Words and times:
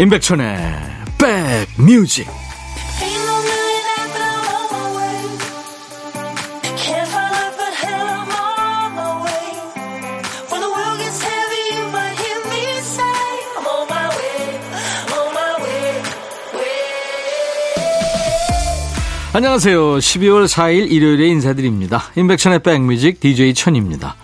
임백천의 0.00 0.46
백뮤직 1.18 2.26
안녕하세요. 19.34 19.98
12월 19.98 20.48
4일 20.48 20.90
일요일에 20.90 21.26
인사드립니다. 21.26 22.04
임백천의 22.16 22.60
백뮤직 22.60 23.20
DJ 23.20 23.52
천입니다. 23.52 24.16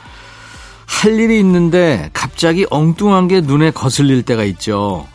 할 0.86 1.20
일이 1.20 1.38
있는데 1.40 2.08
갑자기 2.14 2.64
엉뚱한 2.70 3.28
게 3.28 3.42
눈에 3.42 3.72
거슬릴 3.72 4.22
때가 4.22 4.44
있죠. 4.44 5.06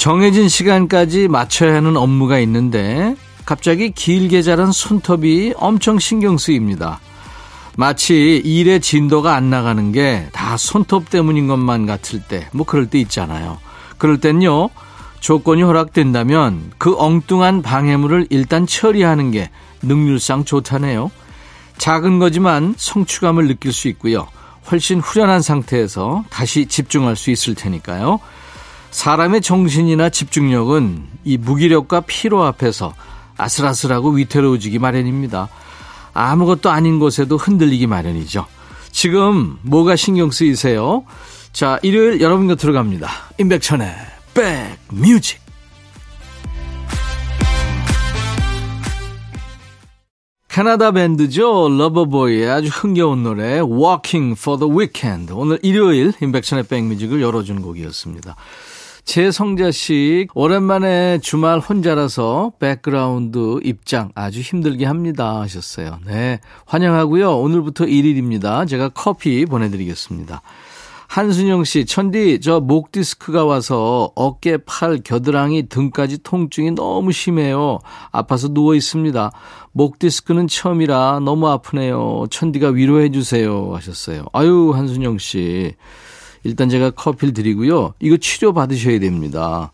정해진 0.00 0.48
시간까지 0.48 1.28
맞춰야 1.28 1.74
하는 1.74 1.94
업무가 1.94 2.38
있는데 2.38 3.14
갑자기 3.44 3.90
길게 3.90 4.40
자란 4.40 4.72
손톱이 4.72 5.52
엄청 5.58 5.98
신경 5.98 6.38
쓰입니다. 6.38 7.00
마치 7.76 8.40
일의 8.42 8.80
진도가 8.80 9.34
안 9.34 9.50
나가는 9.50 9.92
게 9.92 10.26
다 10.32 10.56
손톱 10.56 11.10
때문인 11.10 11.48
것만 11.48 11.84
같을 11.84 12.22
때, 12.22 12.48
뭐 12.52 12.64
그럴 12.64 12.86
때 12.86 12.98
있잖아요. 13.00 13.58
그럴 13.98 14.18
땐요, 14.18 14.70
조건이 15.20 15.60
허락된다면 15.60 16.72
그 16.78 16.94
엉뚱한 16.96 17.60
방해물을 17.60 18.28
일단 18.30 18.66
처리하는 18.66 19.30
게 19.30 19.50
능률상 19.82 20.46
좋다네요. 20.46 21.10
작은 21.76 22.18
거지만 22.18 22.74
성취감을 22.78 23.48
느낄 23.48 23.74
수 23.74 23.86
있고요. 23.88 24.28
훨씬 24.72 24.98
후련한 24.98 25.42
상태에서 25.42 26.24
다시 26.30 26.64
집중할 26.64 27.16
수 27.16 27.30
있을 27.30 27.54
테니까요. 27.54 28.18
사람의 28.90 29.40
정신이나 29.40 30.10
집중력은 30.10 31.06
이 31.24 31.36
무기력과 31.36 32.00
피로 32.02 32.44
앞에서 32.44 32.94
아슬아슬하고 33.36 34.10
위태로워지기 34.10 34.78
마련입니다. 34.78 35.48
아무것도 36.12 36.70
아닌 36.70 36.98
곳에도 36.98 37.36
흔들리기 37.36 37.86
마련이죠. 37.86 38.46
지금 38.90 39.58
뭐가 39.62 39.96
신경 39.96 40.30
쓰이세요? 40.30 41.04
자, 41.52 41.78
일요일 41.82 42.20
여러분 42.20 42.48
곁으로 42.48 42.72
갑니다. 42.72 43.08
임백천의 43.38 43.94
백뮤직. 44.34 45.40
캐나다 50.48 50.90
밴드죠. 50.90 51.68
러버보이의 51.68 52.50
아주 52.50 52.68
흥겨운 52.68 53.22
노래 53.22 53.60
Working 53.60 54.32
for 54.38 54.58
the 54.58 54.72
Weekend. 54.72 55.32
오늘 55.32 55.60
일요일 55.62 56.12
임백천의 56.20 56.64
백뮤직을 56.64 57.22
열어준 57.22 57.62
곡이었습니다. 57.62 58.34
최성자 59.04 59.70
씨, 59.72 60.28
오랜만에 60.34 61.18
주말 61.20 61.58
혼자라서 61.58 62.52
백그라운드 62.60 63.60
입장 63.64 64.10
아주 64.14 64.40
힘들게 64.40 64.86
합니다. 64.86 65.40
하셨어요. 65.40 65.98
네. 66.06 66.40
환영하고요. 66.66 67.38
오늘부터 67.38 67.86
1일입니다. 67.86 68.68
제가 68.68 68.90
커피 68.90 69.46
보내드리겠습니다. 69.46 70.42
한순영 71.08 71.64
씨, 71.64 71.86
천디, 71.86 72.38
저 72.40 72.60
목 72.60 72.92
디스크가 72.92 73.44
와서 73.44 74.12
어깨, 74.14 74.58
팔, 74.58 75.00
겨드랑이, 75.02 75.68
등까지 75.68 76.22
통증이 76.22 76.70
너무 76.72 77.10
심해요. 77.10 77.80
아파서 78.12 78.46
누워 78.46 78.76
있습니다. 78.76 79.32
목 79.72 79.98
디스크는 79.98 80.46
처음이라 80.46 81.18
너무 81.24 81.48
아프네요. 81.48 82.26
천디가 82.30 82.68
위로해 82.68 83.10
주세요. 83.10 83.72
하셨어요. 83.74 84.26
아유, 84.32 84.70
한순영 84.72 85.18
씨. 85.18 85.74
일단 86.44 86.68
제가 86.68 86.90
커피를 86.90 87.34
드리고요. 87.34 87.94
이거 88.00 88.16
치료 88.16 88.52
받으셔야 88.52 88.98
됩니다. 88.98 89.72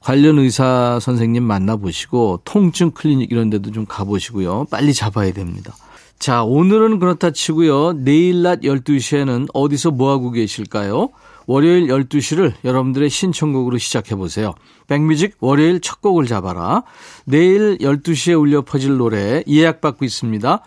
관련 0.00 0.38
의사 0.38 0.98
선생님 1.00 1.42
만나보시고 1.44 2.40
통증 2.44 2.90
클리닉 2.90 3.30
이런 3.30 3.50
데도 3.50 3.70
좀 3.70 3.86
가보시고요. 3.86 4.66
빨리 4.70 4.92
잡아야 4.92 5.32
됩니다. 5.32 5.74
자, 6.18 6.44
오늘은 6.44 6.98
그렇다 6.98 7.30
치고요. 7.30 7.94
내일 7.94 8.42
낮 8.42 8.60
12시에는 8.60 9.48
어디서 9.52 9.90
뭐하고 9.92 10.30
계실까요? 10.30 11.10
월요일 11.46 11.88
12시를 11.88 12.52
여러분들의 12.64 13.10
신청곡으로 13.10 13.78
시작해보세요. 13.78 14.54
백뮤직 14.86 15.36
월요일 15.40 15.80
첫 15.80 16.00
곡을 16.00 16.26
잡아라. 16.26 16.84
내일 17.24 17.78
12시에 17.78 18.38
울려 18.40 18.62
퍼질 18.62 18.96
노래 18.96 19.42
예약받고 19.48 20.04
있습니다. 20.04 20.62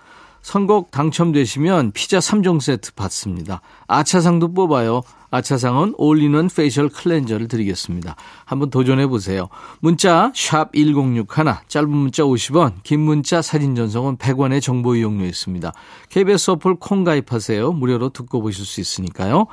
선곡 0.46 0.92
당첨되시면 0.92 1.92
피자 1.94 2.20
3종 2.20 2.62
세트 2.62 2.94
받습니다. 2.94 3.62
아차상도 3.88 4.54
뽑아요. 4.54 5.02
아차상은 5.32 5.96
올리는 5.98 6.48
facial 6.56 6.88
cleanser를 6.88 7.48
드리겠습니다. 7.48 8.16
한번 8.46 8.70
도전해 8.70 9.08
보세요. 9.08 9.50
문자 9.80 10.32
1061, 10.36 11.26
짧은 11.68 11.90
문자 11.90 12.22
50원, 12.22 12.74
긴 12.84 13.00
문자 13.00 13.42
사진 13.42 13.74
전송은 13.74 14.18
100원의 14.18 14.62
정보 14.62 14.96
이용료 14.96 15.26
있습니다. 15.26 15.74
KBS 16.10 16.52
어플 16.52 16.76
콩 16.76 17.04
가입하세요. 17.04 17.72
무료로 17.72 18.10
듣고 18.10 18.40
보실 18.44 18.66
수 18.66 18.80
있으니까요. 18.80 19.48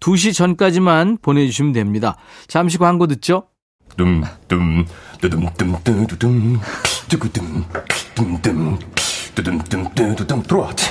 2시 0.00 0.34
전까지만 0.34 1.16
보내주시면 1.22 1.72
됩니다. 1.72 2.18
잠시 2.46 2.76
광고 2.76 3.06
듣죠? 3.06 3.44
dumdum, 3.96 4.84
두둠둠, 5.18 6.60
두구둠, 7.08 7.64
둠둠. 8.14 8.78
뚜둔뚜둔뚜둔 9.36 10.42
트로트 10.42 10.82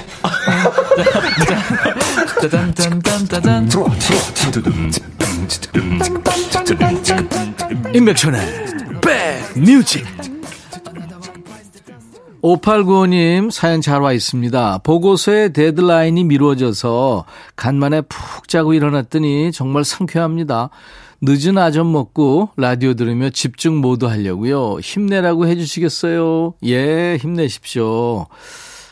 임백천의 7.93 8.39
백뮤직. 9.01 10.05
5895님 12.43 13.49
사연 13.49 13.81
잘 13.81 14.01
와 14.03 14.13
있습니다. 14.13 14.79
보고서의 14.83 15.51
데드라인이 15.51 16.23
미뤄져서 16.25 17.25
간만에 17.55 18.01
푹 18.01 18.47
자고 18.47 18.75
일어났더니 18.75 19.51
정말 19.51 19.83
상쾌합니다. 19.83 20.69
늦은 21.21 21.57
아점 21.57 21.91
먹고 21.91 22.49
라디오 22.57 22.93
들으며 22.93 23.29
집중 23.29 23.77
모두 23.77 24.07
하려고요. 24.07 24.79
힘내라고 24.79 25.47
해주시겠어요? 25.47 26.55
예, 26.65 27.17
힘내십시오. 27.19 28.27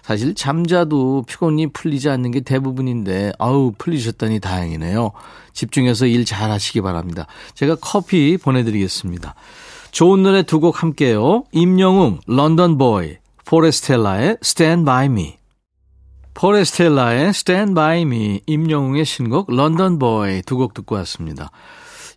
사실 0.01 0.35
잠자도 0.35 1.23
피곤이 1.27 1.67
풀리지 1.67 2.09
않는 2.09 2.31
게 2.31 2.41
대부분인데 2.41 3.33
아우 3.39 3.71
풀리셨다니 3.77 4.39
다행이네요. 4.41 5.11
집중해서 5.53 6.07
일 6.07 6.25
잘 6.25 6.51
하시기 6.51 6.81
바랍니다. 6.81 7.27
제가 7.53 7.75
커피 7.79 8.37
보내드리겠습니다. 8.37 9.35
좋은 9.91 10.23
노래 10.23 10.41
두 10.43 10.59
곡 10.59 10.81
함께요. 10.81 11.43
임영웅, 11.51 12.19
런던 12.25 12.77
보이, 12.77 13.17
포레스텔라의 13.45 14.37
Stand 14.43 14.85
By 14.85 15.05
Me. 15.05 15.35
포레스텔라의 16.33 17.29
Stand 17.29 17.73
By 17.75 18.01
Me, 18.01 18.41
임영웅의 18.47 19.05
신곡 19.05 19.53
런던 19.53 19.99
보이 19.99 20.41
두 20.41 20.57
곡 20.57 20.73
듣고 20.73 20.95
왔습니다. 20.95 21.51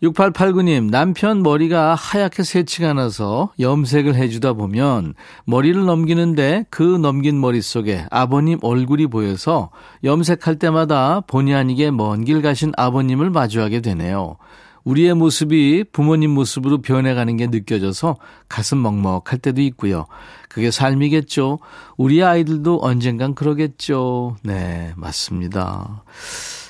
6889님, 0.03 0.91
남편 0.91 1.43
머리가 1.43 1.95
하얗게 1.95 2.43
새치가 2.43 2.93
나서 2.93 3.51
염색을 3.59 4.15
해주다 4.15 4.53
보면 4.53 5.15
머리를 5.47 5.85
넘기는데 5.85 6.67
그 6.71 6.83
넘긴 6.83 7.41
머릿속에 7.41 8.07
아버님 8.11 8.59
얼굴이 8.63 9.07
보여서 9.07 9.71
염색할 10.05 10.59
때마다 10.59 11.21
본의 11.23 11.55
아니게 11.55 11.91
먼 11.91 12.25
길 12.25 12.43
가신 12.43 12.73
아버님을 12.77 13.31
마주하게 13.31 13.81
되네요. 13.81 14.37
우리의 14.85 15.15
모습이 15.15 15.85
부모님 15.93 16.31
모습으로 16.31 16.81
변해가는 16.81 17.37
게 17.37 17.47
느껴져서 17.49 18.17
가슴 18.49 18.83
먹먹할 18.83 19.39
때도 19.41 19.61
있고요. 19.63 20.07
그게 20.49 20.71
삶이겠죠. 20.71 21.59
우리 21.97 22.23
아이들도 22.23 22.81
언젠간 22.83 23.35
그러겠죠. 23.35 24.37
네, 24.43 24.93
맞습니다. 24.97 26.05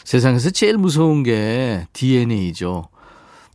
세상에서 0.04 0.50
제일 0.50 0.78
무서운 0.78 1.22
게 1.22 1.86
DNA죠. 1.92 2.88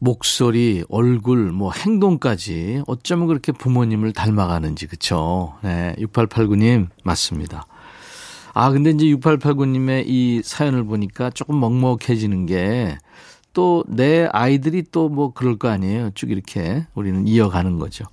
목소리, 0.04 0.84
얼굴, 0.90 1.52
뭐 1.52 1.72
행동까지 1.72 2.82
어쩌면 2.88 3.28
그렇게 3.28 3.52
부모님을 3.52 4.14
닮아가는지 4.14 4.88
그쵸? 4.88 5.54
네, 5.62 5.94
6889님 6.00 6.88
맞습니다. 7.04 7.68
아 8.54 8.72
근데 8.72 8.90
이제 8.90 9.06
6889님의 9.06 10.06
이 10.08 10.42
사연을 10.44 10.86
보니까 10.86 11.30
조금 11.30 11.60
먹먹해지는 11.60 12.48
게 12.48 12.98
또 13.54 13.84
내 13.88 14.28
아이들이 14.32 14.84
또 14.92 15.10
뭐 15.10 15.34
그럴 15.34 15.58
거 15.58 15.68
아니에요. 15.70 16.12
쭉 16.16 16.32
이렇게 16.32 16.86
우리는 16.96 17.28
이어가는 17.28 17.80
거죠. 17.80 18.06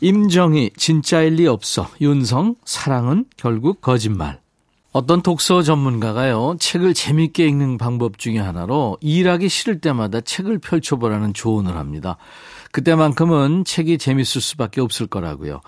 임정희 0.00 0.70
진짜일 0.76 1.34
리 1.34 1.46
없어. 1.46 1.88
윤성 2.00 2.56
사랑은 2.64 3.26
결국 3.36 3.80
거짓말. 3.80 4.40
어떤 4.90 5.22
독서 5.22 5.62
전문가가요, 5.62 6.56
책을 6.58 6.94
재밌게 6.94 7.46
읽는 7.46 7.76
방법 7.76 8.18
중에 8.18 8.38
하나로 8.38 8.96
일하기 9.00 9.48
싫을 9.48 9.80
때마다 9.80 10.20
책을 10.22 10.58
펼쳐보라는 10.58 11.34
조언을 11.34 11.76
합니다. 11.76 12.16
그때만큼은 12.72 13.64
책이 13.64 13.98
재밌을 13.98 14.40
수밖에 14.40 14.80
없을 14.80 15.06
거라고요. 15.06 15.60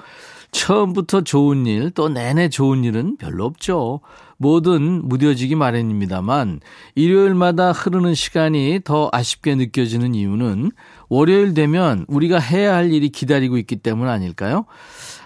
처음부터 0.52 1.20
좋은 1.20 1.66
일, 1.66 1.90
또 1.90 2.08
내내 2.08 2.48
좋은 2.48 2.82
일은 2.82 3.16
별로 3.18 3.44
없죠. 3.44 4.00
뭐든 4.38 5.06
무뎌지기 5.06 5.54
마련입니다만, 5.54 6.60
일요일마다 6.94 7.72
흐르는 7.72 8.14
시간이 8.14 8.80
더 8.84 9.10
아쉽게 9.12 9.54
느껴지는 9.54 10.14
이유는 10.14 10.72
월요일 11.08 11.52
되면 11.52 12.06
우리가 12.08 12.38
해야 12.38 12.74
할 12.74 12.92
일이 12.92 13.10
기다리고 13.10 13.58
있기 13.58 13.76
때문 13.76 14.08
아닐까요? 14.08 14.64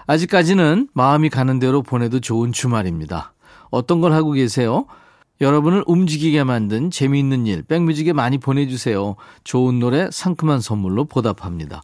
아직까지는 0.06 0.88
마음이 0.92 1.30
가는 1.30 1.58
대로 1.58 1.82
보내도 1.82 2.20
좋은 2.20 2.52
주말입니다. 2.52 3.33
어떤 3.74 4.00
걸 4.00 4.12
하고 4.12 4.32
계세요? 4.32 4.86
여러분을 5.40 5.82
움직이게 5.86 6.44
만든 6.44 6.90
재미있는 6.90 7.46
일, 7.46 7.62
백뮤직에 7.62 8.12
많이 8.12 8.38
보내주세요. 8.38 9.16
좋은 9.42 9.80
노래, 9.80 10.08
상큼한 10.10 10.60
선물로 10.60 11.06
보답합니다. 11.06 11.82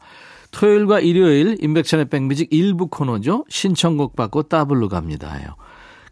토요일과 0.52 1.00
일요일 1.00 1.56
인백션의 1.60 2.08
백뮤직 2.08 2.48
일부 2.52 2.88
코너죠. 2.88 3.44
신청곡 3.48 4.16
받고 4.16 4.44
따블로 4.44 4.88
갑니다요. 4.88 5.56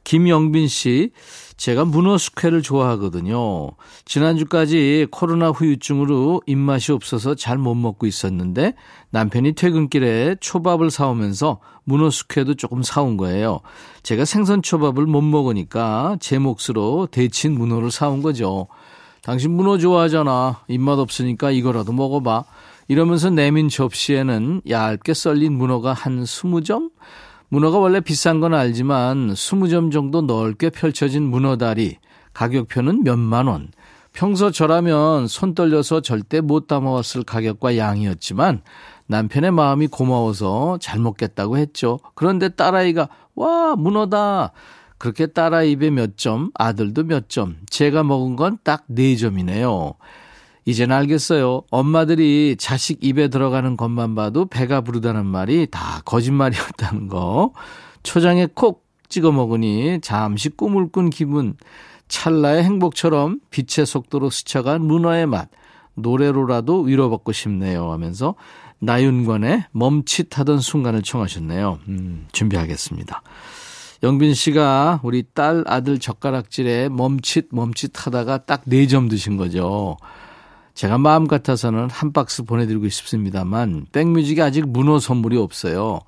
김영빈 0.05 0.69
씨, 0.69 1.11
제가 1.59 1.85
문어 1.85 2.17
숙회를 2.17 2.63
좋아하거든요. 2.63 3.73
지난주까지 4.05 5.09
코로나 5.11 5.51
후유증으로 5.51 6.43
입맛이 6.47 6.93
없어서 6.93 7.35
잘 7.35 7.59
못 7.59 7.75
먹고 7.75 8.07
있었는데 8.07 8.75
남편이 9.11 9.53
퇴근길에 9.55 10.37
초밥을 10.39 10.93
사오면서 10.93 11.59
문어 11.83 12.09
숙회도 12.09 12.55
조금 12.55 12.85
사온 12.85 13.17
거예요. 13.17 13.59
제가 14.05 14.25
생선 14.25 14.63
초밥을 14.63 15.07
못 15.07 15.21
먹으니까 15.23 16.17
제 16.21 16.39
몫으로 16.39 17.09
데친 17.11 17.59
문어를 17.59 17.91
사온 17.91 18.23
거죠. 18.23 18.69
당신 19.23 19.51
문어 19.51 19.77
좋아하잖아. 19.77 20.61
입맛 20.69 21.01
없으니까 21.01 21.51
이거라도 21.51 21.93
먹어봐. 21.93 22.45
이러면서 22.87 23.31
내민 23.31 23.69
접시에는 23.69 24.63
얇게 24.69 25.13
썰린 25.13 25.53
문어가 25.53 25.93
한 25.93 26.23
20점? 26.23 26.91
문어가 27.51 27.79
원래 27.79 28.01
비싼 28.01 28.41
건 28.41 28.53
알지만 28.53 29.33
20점 29.33 29.91
정도 29.91 30.21
넓게 30.21 30.69
펼쳐진 30.71 31.23
문어다리, 31.23 31.97
가격표는 32.35 33.05
몇만 33.05 33.47
원. 33.47 33.69
평소 34.13 34.51
저라면 34.51 35.29
손 35.29 35.55
떨려서 35.55 36.01
절대 36.01 36.41
못 36.41 36.67
담아왔을 36.67 37.23
가격과 37.23 37.77
양이었지만 37.77 38.63
남편의 39.07 39.53
마음이 39.53 39.87
고마워서 39.87 40.79
잘 40.81 40.99
먹겠다고 40.99 41.57
했죠. 41.57 42.01
그런데 42.15 42.49
딸아이가 42.49 43.09
와 43.35 43.77
문어다. 43.77 44.53
그렇게 44.99 45.27
딸아 45.27 45.63
입에 45.63 45.91
몇 45.91 46.19
점, 46.19 46.51
아들도 46.55 47.05
몇 47.05 47.29
점, 47.29 47.57
제가 47.71 48.03
먹은 48.03 48.37
건딱네 48.37 49.17
점이네요. 49.17 49.95
이젠 50.69 50.93
알겠어요. 50.93 51.63
엄마들이 51.71 52.55
자식 52.59 53.03
입에 53.03 53.29
들어가는 53.29 53.79
것만 53.79 54.15
봐도 54.15 54.45
배가 54.45 54.83
부르다는 54.83 55.25
말이 55.25 55.67
다 55.71 56.03
거짓말이었다는 56.05 57.09
거. 57.09 57.55
초장에 58.03 58.49
콕 58.53 58.85
찍어 59.09 59.33
먹으니 59.33 59.99
잠시 60.03 60.51
꿈을 60.51 60.91
꾼 60.93 61.09
기분. 61.09 61.55
찰나의 62.09 62.65
행복처럼 62.65 63.41
빛의 63.49 63.87
속도로 63.87 64.29
스쳐간 64.29 64.83
문어의 64.83 65.25
맛. 65.27 65.49
노래로라도 65.95 66.83
위로받고 66.83 67.33
싶네요 67.33 67.91
하면서 67.91 68.35
나윤관의 68.81 69.65
멈칫하던 69.73 70.61
순간을 70.61 71.01
청하셨네요. 71.01 71.79
음, 71.89 72.27
준비하겠습니다. 72.33 73.23
영빈 74.03 74.35
씨가 74.35 75.01
우리 75.03 75.25
딸 75.33 75.65
아들 75.67 75.99
젓가락질에 75.99 76.91
멈칫 76.91 77.49
멈칫 77.53 77.93
하다가 78.07 78.45
딱 78.45 78.65
네 78.69 78.87
점 78.87 79.09
드신 79.09 79.39
거죠. 79.39 79.97
제가 80.79 80.97
마음 80.97 81.27
같아서는 81.27 81.91
한 81.91 82.13
박스 82.13 82.45
보내드리고 82.45 82.89
싶습니다만 82.89 83.87
백뮤직에 83.91 84.43
아직 84.43 84.65
문어 84.69 85.01
선물이 85.01 85.37
없어요. 85.37 85.99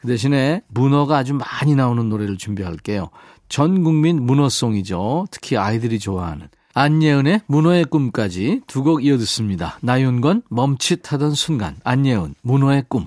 그 0.00 0.06
대신에 0.06 0.60
문어가 0.68 1.16
아주 1.16 1.32
많이 1.32 1.74
나오는 1.74 2.06
노래를 2.10 2.36
준비할게요. 2.36 3.08
전 3.48 3.82
국민 3.82 4.22
문어송이죠. 4.26 5.28
특히 5.30 5.56
아이들이 5.56 5.98
좋아하는. 5.98 6.48
안예은의 6.74 7.40
문어의 7.46 7.86
꿈까지 7.86 8.60
두 8.66 8.82
곡 8.82 9.02
이어 9.02 9.16
듣습니다. 9.16 9.78
나윤건 9.80 10.42
멈칫하던 10.50 11.32
순간, 11.32 11.76
안예은 11.82 12.34
문어의 12.42 12.84
꿈. 12.86 13.06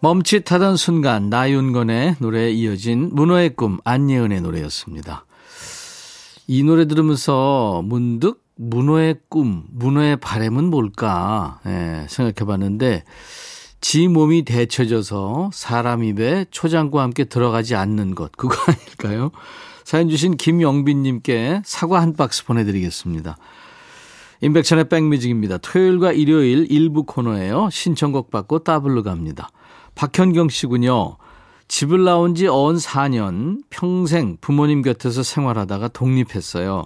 멈칫하던 0.00 0.76
순간 0.78 1.28
나윤건의 1.28 2.16
노래에 2.18 2.52
이어진 2.52 3.10
문어의 3.12 3.50
꿈 3.56 3.76
안예은의 3.84 4.40
노래였습니다. 4.40 5.26
이 6.46 6.62
노래 6.62 6.86
들으면서 6.86 7.82
문득 7.84 8.45
문어의 8.56 9.16
꿈, 9.28 9.64
문어의 9.70 10.16
바램은 10.16 10.64
뭘까 10.64 11.60
예, 11.66 12.06
생각해 12.08 12.46
봤는데 12.46 13.04
지 13.80 14.08
몸이 14.08 14.44
데쳐져서 14.44 15.50
사람 15.52 16.02
입에 16.02 16.46
초장과 16.50 17.02
함께 17.02 17.24
들어가지 17.24 17.74
않는 17.76 18.14
것 18.14 18.32
그거 18.32 18.56
아닐까요? 18.66 19.30
사연 19.84 20.08
주신 20.08 20.36
김영빈님께 20.36 21.62
사과 21.64 22.00
한 22.00 22.14
박스 22.14 22.44
보내드리겠습니다. 22.44 23.36
임백천의 24.40 24.88
백뮤직입니다. 24.88 25.58
토요일과 25.58 26.12
일요일 26.12 26.66
일부 26.70 27.04
코너예요. 27.04 27.68
신청곡 27.70 28.30
받고 28.30 28.60
따블로 28.64 29.02
갑니다. 29.02 29.48
박현경 29.94 30.48
씨군요. 30.48 31.16
집을 31.68 32.04
나온 32.04 32.34
지 32.34 32.46
어언 32.46 32.76
4년 32.76 33.62
평생 33.70 34.36
부모님 34.40 34.82
곁에서 34.82 35.22
생활하다가 35.22 35.88
독립했어요. 35.88 36.84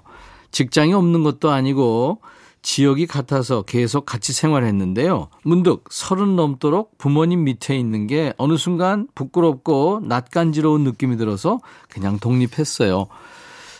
직장이 0.51 0.93
없는 0.95 1.23
것도 1.23 1.51
아니고 1.51 2.21
지역이 2.63 3.07
같아서 3.07 3.63
계속 3.63 4.05
같이 4.05 4.33
생활했는데요. 4.33 5.29
문득 5.45 5.85
서른 5.91 6.37
넘도록 6.37 6.99
부모님 6.99 7.45
밑에 7.45 7.79
있는 7.79 8.07
게 8.07 8.35
어느 8.37 8.57
순간 8.57 9.07
부끄럽고 9.15 10.01
낯간지러운 10.05 10.85
느낌이 10.85 11.17
들어서 11.17 11.59
그냥 11.89 12.19
독립했어요. 12.19 13.07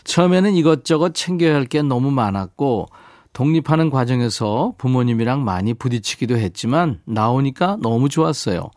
처음에는 0.03 0.55
이것저것 0.55 1.13
챙겨야 1.13 1.53
할 1.53 1.65
게 1.65 1.83
너무 1.83 2.09
많았고 2.09 2.87
독립하는 3.33 3.89
과정에서 3.91 4.73
부모님이랑 4.77 5.43
많이 5.45 5.73
부딪히기도 5.73 6.37
했지만 6.37 6.99
나오니까 7.05 7.77
너무 7.81 8.09
좋았어요. 8.09 8.71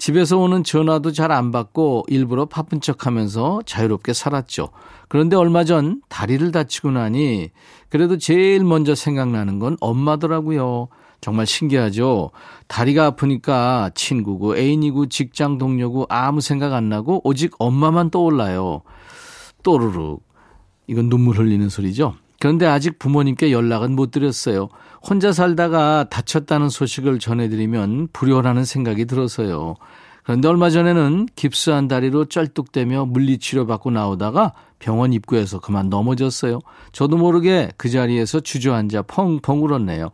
집에서 0.00 0.38
오는 0.38 0.64
전화도 0.64 1.12
잘 1.12 1.30
안 1.30 1.52
받고 1.52 2.06
일부러 2.08 2.46
바쁜 2.46 2.80
척 2.80 3.06
하면서 3.06 3.60
자유롭게 3.66 4.14
살았죠. 4.14 4.70
그런데 5.08 5.36
얼마 5.36 5.62
전 5.64 6.00
다리를 6.08 6.50
다치고 6.50 6.92
나니 6.92 7.50
그래도 7.90 8.16
제일 8.16 8.64
먼저 8.64 8.94
생각나는 8.94 9.58
건 9.58 9.76
엄마더라고요. 9.78 10.88
정말 11.20 11.44
신기하죠. 11.44 12.30
다리가 12.66 13.04
아프니까 13.04 13.90
친구고 13.94 14.56
애인이고 14.56 15.10
직장 15.10 15.58
동료고 15.58 16.06
아무 16.08 16.40
생각 16.40 16.72
안 16.72 16.88
나고 16.88 17.20
오직 17.22 17.52
엄마만 17.58 18.08
떠올라요. 18.08 18.80
또르륵. 19.62 20.22
이건 20.86 21.10
눈물 21.10 21.36
흘리는 21.36 21.68
소리죠. 21.68 22.14
그런데 22.40 22.66
아직 22.66 22.98
부모님께 22.98 23.52
연락은 23.52 23.94
못 23.94 24.10
드렸어요. 24.10 24.70
혼자 25.06 25.30
살다가 25.30 26.06
다쳤다는 26.10 26.70
소식을 26.70 27.18
전해드리면 27.18 28.08
불효라는 28.12 28.64
생각이 28.64 29.04
들어서요. 29.04 29.76
그런데 30.24 30.48
얼마 30.48 30.70
전에는 30.70 31.28
깁스한 31.36 31.86
다리로 31.86 32.26
쩔뚝대며 32.26 33.06
물리치료 33.06 33.66
받고 33.66 33.90
나오다가 33.90 34.54
병원 34.78 35.12
입구에서 35.12 35.60
그만 35.60 35.90
넘어졌어요. 35.90 36.60
저도 36.92 37.18
모르게 37.18 37.70
그 37.76 37.90
자리에서 37.90 38.40
주저앉아 38.40 39.02
펑펑 39.02 39.62
울었네요. 39.62 40.10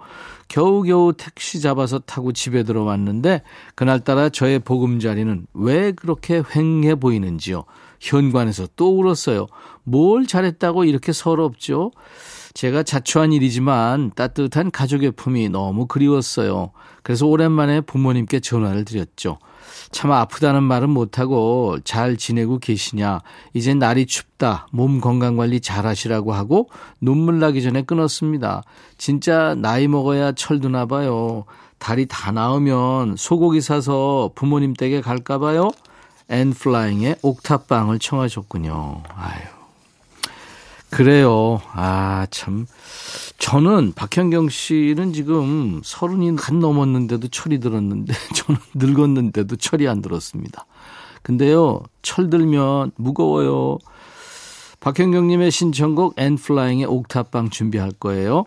겨우겨우 0.48 1.12
택시 1.16 1.60
잡아서 1.60 2.00
타고 2.00 2.32
집에 2.32 2.64
들어왔는데 2.64 3.42
그날따라 3.76 4.30
저의 4.30 4.58
보금자리는 4.58 5.46
왜 5.54 5.92
그렇게 5.92 6.40
휑해 6.42 7.00
보이는지요. 7.00 7.64
현관에서 8.00 8.66
또 8.76 8.98
울었어요. 8.98 9.46
뭘 9.84 10.26
잘했다고 10.26 10.84
이렇게 10.84 11.12
서럽죠? 11.12 11.92
제가 12.54 12.82
자초한 12.82 13.32
일이지만 13.32 14.12
따뜻한 14.16 14.70
가족의 14.70 15.12
품이 15.12 15.50
너무 15.50 15.86
그리웠어요. 15.86 16.70
그래서 17.02 17.26
오랜만에 17.26 17.82
부모님께 17.82 18.40
전화를 18.40 18.84
드렸죠. 18.84 19.38
참 19.90 20.10
아프다는 20.10 20.62
말은 20.62 20.90
못하고 20.90 21.78
잘 21.84 22.16
지내고 22.16 22.58
계시냐. 22.58 23.20
이제 23.52 23.74
날이 23.74 24.06
춥다. 24.06 24.68
몸 24.72 25.00
건강 25.00 25.36
관리 25.36 25.60
잘 25.60 25.86
하시라고 25.86 26.32
하고 26.32 26.68
눈물 27.00 27.38
나기 27.38 27.62
전에 27.62 27.82
끊었습니다. 27.82 28.62
진짜 28.98 29.54
나이 29.54 29.86
먹어야 29.86 30.32
철드나 30.32 30.86
봐요. 30.86 31.44
다리 31.78 32.06
다 32.06 32.32
나으면 32.32 33.16
소고기 33.16 33.60
사서 33.60 34.30
부모님 34.34 34.74
댁에 34.74 35.00
갈까 35.00 35.38
봐요. 35.38 35.70
앤플라잉의 36.28 37.16
옥탑방을 37.22 37.98
청하셨군요. 37.98 39.02
아유. 39.14 39.40
그래요. 40.90 41.60
아, 41.72 42.26
참. 42.30 42.66
저는 43.38 43.92
박현경 43.94 44.48
씨는 44.48 45.12
지금 45.12 45.80
서른이 45.84 46.36
간 46.36 46.60
넘었는데도 46.60 47.28
철이 47.28 47.60
들었는데 47.60 48.14
저는 48.34 48.60
늙었는데도 48.74 49.56
철이 49.56 49.88
안 49.88 50.00
들었습니다. 50.00 50.66
근데요, 51.22 51.82
철 52.02 52.30
들면 52.30 52.92
무거워요. 52.96 53.78
박현경님의 54.80 55.50
신청곡 55.50 56.14
앤플라잉의 56.18 56.86
옥탑방 56.86 57.50
준비할 57.50 57.90
거예요. 57.92 58.44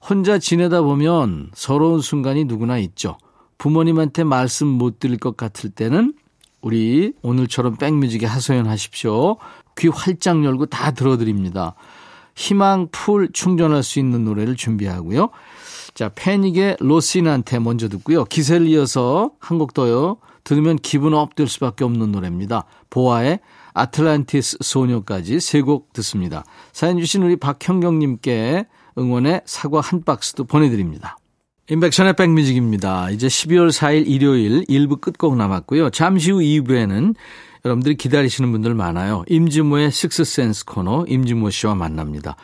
혼자 0.00 0.38
지내다 0.38 0.82
보면 0.82 1.50
서러운 1.54 2.00
순간이 2.00 2.44
누구나 2.44 2.78
있죠. 2.78 3.18
부모님한테 3.58 4.24
말씀 4.24 4.66
못 4.66 5.00
드릴 5.00 5.18
것 5.18 5.36
같을 5.36 5.70
때는 5.70 6.14
우리 6.60 7.12
오늘처럼 7.22 7.76
백뮤직에 7.76 8.26
하소연하십시오. 8.26 9.36
귀 9.78 9.88
활짝 9.88 10.44
열고 10.44 10.66
다 10.66 10.90
들어드립니다. 10.90 11.74
희망 12.34 12.88
full 12.90 13.30
충전할 13.32 13.82
수 13.82 13.98
있는 13.98 14.24
노래를 14.24 14.56
준비하고요. 14.56 15.30
자, 15.94 16.10
패닉의 16.14 16.76
로시난테 16.80 17.58
먼저 17.58 17.88
듣고요. 17.88 18.24
기세를 18.24 18.66
이어서 18.68 19.32
한 19.40 19.58
곡 19.58 19.74
더요. 19.74 20.18
들으면 20.44 20.76
기분 20.76 21.12
up될 21.14 21.48
수밖에 21.48 21.84
없는 21.84 22.12
노래입니다. 22.12 22.64
보아의 22.88 23.40
아틀란티스 23.74 24.58
소녀까지 24.62 25.38
세 25.40 25.60
곡 25.62 25.92
듣습니다. 25.92 26.44
사연 26.72 26.98
주신 26.98 27.22
우리 27.22 27.36
박형경님께 27.36 28.64
응원의 28.98 29.42
사과 29.44 29.80
한 29.80 30.02
박스도 30.02 30.44
보내드립니다. 30.44 31.16
임백천의 31.70 32.14
백뮤직입니다. 32.14 33.10
이제 33.10 33.28
12월 33.28 33.70
4일 33.70 34.08
일요일 34.08 34.64
1부 34.64 35.00
끝곡 35.00 35.36
남았고요. 35.36 35.90
잠시 35.90 36.32
후 36.32 36.38
2부에는 36.40 37.14
여러분들이 37.64 37.96
기다리시는 37.96 38.50
분들 38.50 38.74
많아요. 38.74 39.24
임진모의 39.28 39.92
식스센스 39.92 40.64
코너 40.64 41.04
임진모 41.06 41.50
씨와 41.50 41.76
만납니다. 41.76 42.34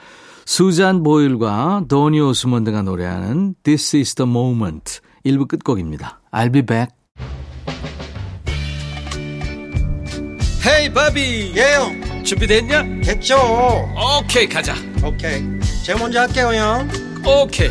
수잔 0.45 1.03
보일과 1.03 1.83
도니 1.89 2.21
오스먼드가 2.21 2.83
노래하는 2.83 3.57
This 3.65 3.97
is 3.97 4.15
the 4.15 4.31
moment 4.31 5.01
1부 5.25 5.49
끝곡입니다. 5.49 6.21
I'll 6.31 6.53
be 6.53 6.63
back. 6.63 6.95
헤이 10.65 10.93
바비 10.93 11.53
예영 11.57 12.25
준비됐냐? 12.25 12.83
됐죠 13.03 13.37
오케이 14.21 14.49
가자 14.49 14.75
오케이 15.05 15.43
제가 15.85 15.99
먼저 16.01 16.21
할게요 16.21 16.49
형 16.53 16.89
오케이 17.25 17.71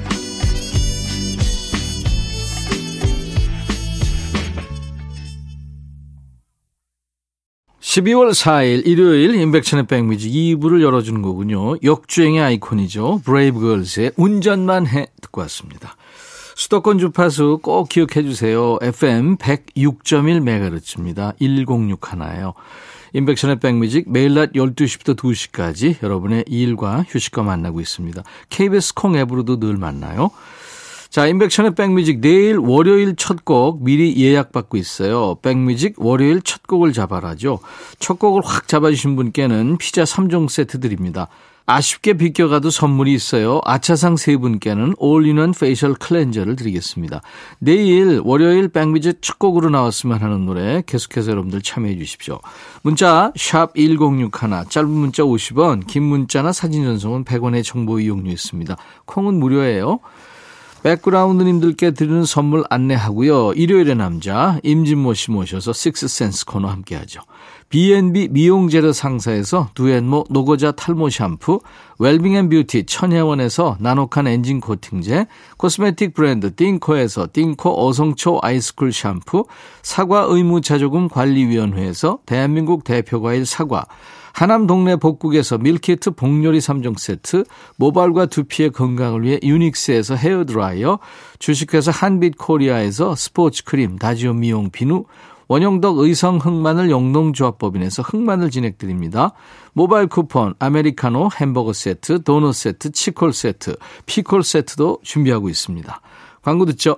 12월 7.91 8.31
4일 8.31 8.87
일요일 8.87 9.35
임백천의 9.35 9.87
백뮤직 9.87 10.31
2부를 10.31 10.81
열어주는 10.81 11.21
거군요. 11.21 11.75
역주행의 11.83 12.41
아이콘이죠. 12.41 13.19
브레이브걸스의 13.25 14.13
운전만 14.15 14.87
해 14.87 15.07
듣고 15.19 15.41
왔습니다. 15.41 15.97
수도권 16.55 16.99
주파수 16.99 17.59
꼭 17.61 17.89
기억해 17.89 18.23
주세요. 18.23 18.77
FM 18.81 19.35
106.1MHz입니다. 19.35 21.37
106 21.37 22.13
하나예요. 22.13 22.53
임백천의 23.11 23.59
백뮤직 23.59 24.09
매일 24.09 24.35
낮 24.35 24.53
12시부터 24.53 25.17
2시까지 25.17 26.01
여러분의 26.01 26.45
일과 26.47 27.03
휴식과 27.09 27.43
만나고 27.43 27.81
있습니다. 27.81 28.23
KBS 28.47 28.93
콩 28.93 29.17
앱으로도 29.17 29.59
늘 29.59 29.75
만나요. 29.75 30.31
자, 31.11 31.27
임백천의 31.27 31.75
백뮤직 31.75 32.21
내일 32.21 32.57
월요일 32.57 33.17
첫 33.17 33.43
곡 33.43 33.83
미리 33.83 34.15
예약받고 34.15 34.77
있어요. 34.77 35.35
백뮤직 35.41 35.95
월요일 35.97 36.41
첫 36.41 36.63
곡을 36.65 36.93
잡아라죠. 36.93 37.59
첫 37.99 38.17
곡을 38.17 38.41
확 38.45 38.69
잡아주신 38.69 39.17
분께는 39.17 39.77
피자 39.77 40.05
3종 40.05 40.47
세트 40.47 40.79
드립니다. 40.79 41.27
아쉽게 41.65 42.13
비껴가도 42.13 42.69
선물이 42.69 43.13
있어요. 43.13 43.59
아차상 43.65 44.15
세 44.15 44.37
분께는 44.37 44.95
올리는 44.97 45.51
facial 45.51 45.95
cleanser를 45.95 46.55
드리겠습니다. 46.55 47.21
내일 47.59 48.21
월요일 48.23 48.69
백뮤직 48.69 49.21
첫 49.21 49.37
곡으로 49.37 49.69
나왔으면 49.69 50.19
하는 50.19 50.45
노래 50.45 50.81
계속해서 50.85 51.31
여러분들 51.31 51.61
참여해 51.61 51.97
주십시오. 51.97 52.39
문자 52.83 53.33
샵 53.35 53.75
1061, 53.75 54.31
짧은 54.69 54.89
문자 54.89 55.23
50원, 55.23 55.87
긴 55.87 56.03
문자나 56.03 56.53
사진 56.53 56.85
전송은 56.85 57.25
100원의 57.25 57.65
정보 57.65 57.99
이용료 57.99 58.31
있습니다. 58.31 58.77
콩은 59.05 59.35
무료예요. 59.35 59.99
백그라운드님들께 60.83 61.91
드리는 61.91 62.25
선물 62.25 62.63
안내하고요. 62.69 63.53
일요일의 63.53 63.95
남자 63.95 64.59
임진모 64.63 65.13
씨 65.13 65.31
모셔서 65.31 65.73
식스센스 65.73 66.45
코너 66.45 66.69
함께하죠. 66.69 67.21
B&B 67.69 68.27
미용재료 68.31 68.91
상사에서 68.91 69.69
두앤모 69.75 70.25
노고자 70.29 70.71
탈모 70.71 71.09
샴푸, 71.09 71.61
웰빙앤뷰티 71.99 72.85
천혜원에서 72.85 73.77
나노칸 73.79 74.27
엔진 74.27 74.59
코팅제, 74.59 75.27
코스메틱 75.57 76.13
브랜드 76.13 76.53
띵코에서 76.53 77.29
띵코 77.31 77.87
어성초 77.87 78.39
아이스쿨 78.41 78.91
샴푸, 78.91 79.45
사과 79.83 80.25
의무자조금 80.27 81.07
관리위원회에서 81.07 82.19
대한민국 82.25 82.83
대표과일 82.83 83.45
사과, 83.45 83.85
하남 84.33 84.67
동네 84.67 84.95
복국에서 84.95 85.57
밀키트 85.57 86.11
복요리 86.11 86.59
3종 86.59 86.97
세트, 86.97 87.43
모발과 87.77 88.27
두피의 88.27 88.71
건강을 88.71 89.23
위해 89.23 89.39
유닉스에서 89.43 90.15
헤어드라이어, 90.15 90.99
주식회사 91.39 91.91
한빛코리아에서 91.91 93.15
스포츠 93.15 93.63
크림, 93.63 93.97
다지오 93.97 94.33
미용 94.33 94.69
비누, 94.69 95.05
원형덕 95.47 95.97
의성 95.97 96.37
흑마늘 96.37 96.89
영농조합법인에서 96.89 98.03
흑마늘 98.03 98.51
진행드립니다. 98.51 99.33
모바일 99.73 100.07
쿠폰, 100.07 100.53
아메리카노 100.59 101.29
햄버거 101.35 101.73
세트, 101.73 102.23
도넛 102.23 102.55
세트, 102.55 102.91
치콜 102.93 103.33
세트, 103.33 103.75
피콜 104.05 104.43
세트도 104.43 104.99
준비하고 105.03 105.49
있습니다. 105.49 106.01
광고 106.41 106.65
듣죠? 106.65 106.97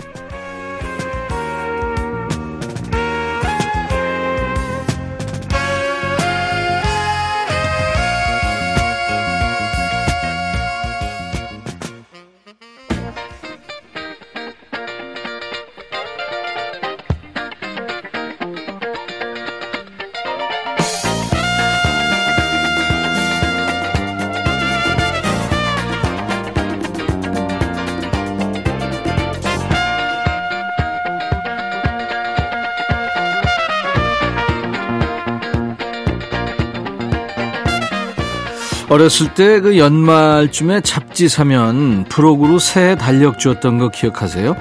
어렸을 39.01 39.33
때 39.33 39.59
그 39.61 39.77
연말쯤에 39.77 40.81
잡지 40.81 41.27
사면 41.27 42.05
부록으로 42.07 42.59
새해 42.59 42.95
달력 42.95 43.39
주었던 43.39 43.79
거 43.79 43.89
기억하세요? 43.89 44.55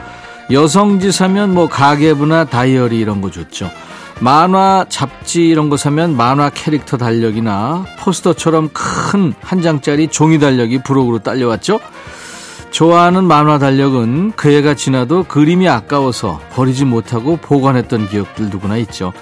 여성지 0.50 1.12
사면 1.12 1.52
뭐 1.54 1.68
가계부나 1.68 2.44
다이어리 2.46 2.98
이런 2.98 3.20
거 3.20 3.30
줬죠. 3.30 3.70
만화 4.20 4.84
잡지 4.88 5.46
이런 5.46 5.68
거 5.70 5.76
사면 5.76 6.16
만화 6.16 6.50
캐릭터 6.50 6.96
달력이나 6.96 7.84
포스터처럼 7.98 8.70
큰 8.72 9.34
한 9.42 9.62
장짜리 9.62 10.08
종이 10.08 10.38
달력이 10.38 10.82
부록으로 10.82 11.18
딸려왔죠. 11.20 11.78
좋아하는 12.70 13.24
만화 13.24 13.58
달력은 13.58 14.32
그 14.36 14.50
해가 14.50 14.74
지나도 14.74 15.24
그림이 15.24 15.68
아까워서 15.68 16.40
버리지 16.52 16.84
못하고 16.86 17.36
보관했던 17.36 18.08
기억들 18.08 18.48
누구나 18.48 18.76
있죠. 18.78 19.12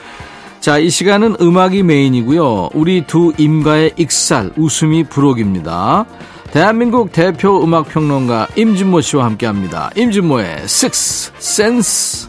자, 0.69 0.77
이 0.77 0.91
시간은 0.91 1.37
음악이 1.41 1.83
메인이고요. 1.83 2.69
우리 2.75 3.07
두 3.07 3.33
임가의 3.39 3.93
익살, 3.97 4.51
웃음이 4.55 5.05
부록입니다. 5.05 6.05
대한민국 6.51 7.11
대표 7.11 7.65
음악평론가 7.65 8.49
임진모 8.55 9.01
씨와 9.01 9.25
함께 9.25 9.47
합니다. 9.47 9.91
임진모의 9.97 10.65
Six 10.65 11.33
Sense. 11.39 12.29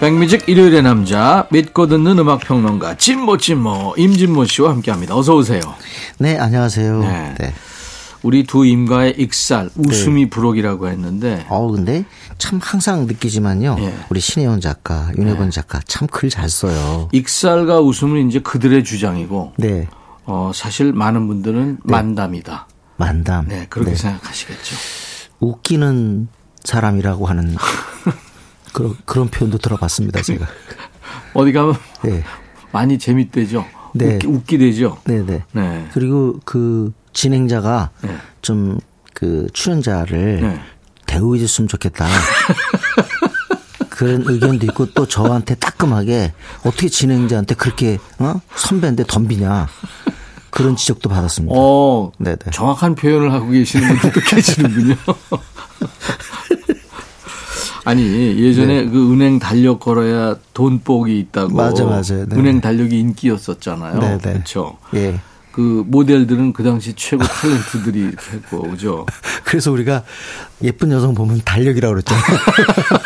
백뮤직 0.00 0.48
일요일의 0.48 0.82
남자 0.82 1.46
믿고 1.52 1.86
듣는 1.86 2.18
음악 2.18 2.40
평론가 2.40 2.96
진모 2.96 3.36
진모 3.36 3.94
임진모 3.96 4.46
씨와 4.46 4.70
함께합니다. 4.70 5.14
어서 5.16 5.36
오세요. 5.36 5.60
네, 6.18 6.36
안녕하세요. 6.40 6.98
네. 6.98 7.34
네. 7.38 7.54
우리 8.24 8.42
두 8.44 8.64
임가의 8.64 9.14
익살, 9.18 9.70
웃음이 9.76 10.30
부록이라고 10.30 10.88
했는데 10.88 11.44
어 11.48 11.70
근데 11.70 12.04
참 12.38 12.58
항상 12.62 13.06
느끼지만요. 13.06 13.76
예. 13.78 13.94
우리 14.08 14.18
신혜원 14.20 14.60
작가, 14.60 15.12
윤혜건 15.16 15.50
작가 15.50 15.80
참 15.86 16.08
글 16.08 16.30
잘 16.30 16.48
써요. 16.48 17.08
익살과 17.12 17.80
웃음은 17.80 18.28
이제 18.28 18.40
그들의 18.40 18.82
주장이고 18.82 19.52
네. 19.58 19.88
어, 20.24 20.50
사실 20.54 20.92
많은 20.94 21.26
분들은 21.28 21.78
만담이다. 21.84 22.66
만담. 22.96 23.46
네, 23.48 23.66
그렇게 23.68 23.90
네. 23.90 23.96
생각하시겠죠. 23.96 24.76
웃기는 25.40 26.28
사람이라고 26.64 27.26
하는 27.26 27.54
그런 28.72 28.96
그런 29.04 29.28
표현도 29.28 29.58
들어봤습니다, 29.58 30.22
제가. 30.22 30.46
어디 31.34 31.52
가면 31.52 31.74
네. 32.04 32.22
많이 32.72 32.98
재밌대죠. 32.98 33.66
네. 33.94 34.14
웃기, 34.14 34.26
웃기대죠. 34.26 34.98
네, 35.04 35.24
네. 35.26 35.42
네. 35.52 35.86
그리고 35.92 36.40
그 36.44 36.92
진행자가 37.14 37.90
네. 38.02 38.16
좀그 38.42 39.46
출연자를 39.54 40.40
네. 40.42 40.60
대우해 41.06 41.40
줬으면 41.40 41.68
좋겠다. 41.68 42.06
그런 43.88 44.24
의견도 44.26 44.66
있고 44.66 44.86
또 44.86 45.06
저한테 45.06 45.54
따끔하게 45.54 46.32
어떻게 46.64 46.88
진행자한테 46.88 47.54
그렇게 47.54 47.98
어? 48.18 48.40
선배인데 48.56 49.04
덤비냐 49.06 49.68
그런 50.50 50.76
지적도 50.76 51.08
받았습니다. 51.08 51.54
어, 51.56 52.10
네네. 52.18 52.36
정확한 52.52 52.96
표현을 52.96 53.32
하고 53.32 53.50
계시는 53.50 53.88
분들도 53.88 54.20
계시는군요. 54.20 54.96
아니 57.84 58.02
예전에 58.40 58.86
그 58.86 59.12
은행 59.12 59.38
달력 59.38 59.78
걸어야 59.80 60.36
돈복이 60.54 61.18
있다고 61.18 61.48
네. 61.48 61.54
맞아, 61.54 61.84
맞아요. 61.84 62.26
네. 62.26 62.36
은행 62.36 62.60
달력이 62.60 62.98
인기였었잖아요. 62.98 64.00
네네. 64.00 64.18
그렇죠. 64.18 64.78
예. 64.94 65.20
그 65.54 65.84
모델들은 65.86 66.52
그 66.52 66.64
당시 66.64 66.94
최고 66.96 67.22
탤런트들이 67.22 68.16
했고 68.32 68.62
그죠. 68.70 69.06
그래서 69.44 69.70
우리가 69.70 70.02
예쁜 70.64 70.90
여성 70.90 71.14
보면 71.14 71.42
달력이라고 71.44 71.94
그랬잖아요. 71.94 72.24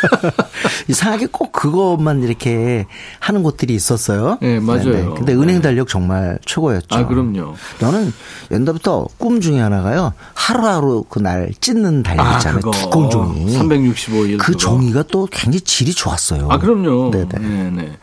이상하게 0.89 1.27
꼭 1.31 1.53
그것만 1.53 2.23
이렇게 2.23 2.87
하는 3.21 3.43
곳들이 3.43 3.75
있었어요. 3.75 4.39
네, 4.41 4.61
맞아요. 4.61 5.13
근데 5.15 5.35
은행 5.35 5.57
네. 5.57 5.61
달력 5.61 5.89
정말 5.89 6.39
최고였죠. 6.47 6.87
아 6.97 7.07
그럼요. 7.07 7.55
저는 7.81 8.13
옛날부터 8.51 9.09
꿈 9.19 9.43
중에 9.43 9.61
하나가요. 9.61 10.15
하루하루 10.35 11.05
그 11.09 11.19
날 11.19 11.51
찢는 11.61 12.05
달력 12.05 12.25
아 12.27 12.37
있잖아요. 12.37 12.61
그거 12.61 12.71
두꺼운 12.71 13.11
종이. 13.11 13.59
365일 13.59 14.39
그 14.39 14.47
그거. 14.47 14.57
종이가 14.59 15.03
또 15.11 15.27
굉장히 15.31 15.61
질이 15.61 15.93
좋았어요. 15.93 16.49
아 16.51 16.59
그럼요. 16.59 17.11
네네. 17.11 17.27
네네. 17.41 17.99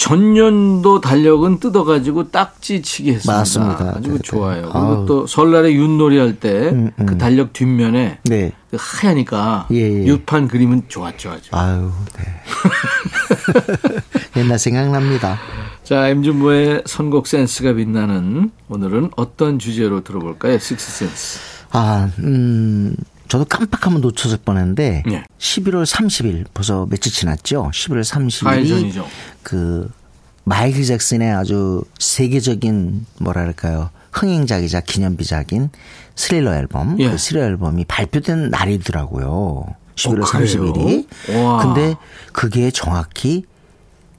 전년도 0.00 1.02
달력은 1.02 1.60
뜯어가지고 1.60 2.30
딱지 2.30 2.80
치기 2.80 3.12
했습니다. 3.12 3.38
맞습니다. 3.38 3.92
아주 3.96 4.08
네네. 4.08 4.18
좋아요. 4.22 4.62
그리고. 4.62 5.04
또 5.04 5.26
설날에 5.26 5.74
윷놀이 5.74 6.18
할 6.18 6.40
때그 6.40 6.74
음, 6.74 6.90
음. 6.98 7.18
달력 7.18 7.52
뒷면에 7.52 8.18
네. 8.24 8.52
그 8.70 8.78
하얘니까 8.80 9.68
예, 9.72 9.76
예. 9.76 10.06
윷판 10.06 10.48
그림은 10.48 10.84
좋았죠 10.88 11.32
아주. 11.32 11.50
아유, 11.52 11.90
네. 12.16 12.24
옛날 14.40 14.58
생각납니다. 14.58 15.38
자, 15.84 16.08
엠준보의 16.08 16.84
선곡 16.86 17.26
센스가 17.26 17.74
빛나는 17.74 18.52
오늘은 18.70 19.10
어떤 19.16 19.58
주제로 19.58 20.02
들어볼까요? 20.02 20.58
식스센스. 20.58 21.40
아, 21.72 22.08
음, 22.20 22.96
저도 23.30 23.44
깜빡하면 23.44 24.00
놓쳤을 24.00 24.38
뻔했는데 24.44 25.04
예. 25.08 25.22
11월 25.38 25.86
30일 25.86 26.46
벌써 26.52 26.86
며칠 26.90 27.12
지났죠. 27.12 27.70
11월 27.72 28.02
30일이 28.02 28.44
4일 28.44 28.68
전이죠. 28.68 29.06
그 29.44 29.88
마이클 30.42 30.82
잭슨의 30.84 31.30
아주 31.30 31.84
세계적인 32.00 33.06
뭐랄까요 33.20 33.90
흥행작이자 34.12 34.80
기념비작인 34.80 35.70
스릴러 36.16 36.56
앨범 36.56 36.98
예. 36.98 37.08
그 37.08 37.18
스릴러 37.18 37.46
앨범이 37.46 37.84
발표된 37.84 38.50
날이더라고요. 38.50 39.76
11월 39.94 40.22
어, 40.22 40.24
그래요? 40.24 40.72
30일이. 40.72 41.06
와. 41.36 41.62
근데 41.62 41.94
그게 42.32 42.72
정확히 42.72 43.44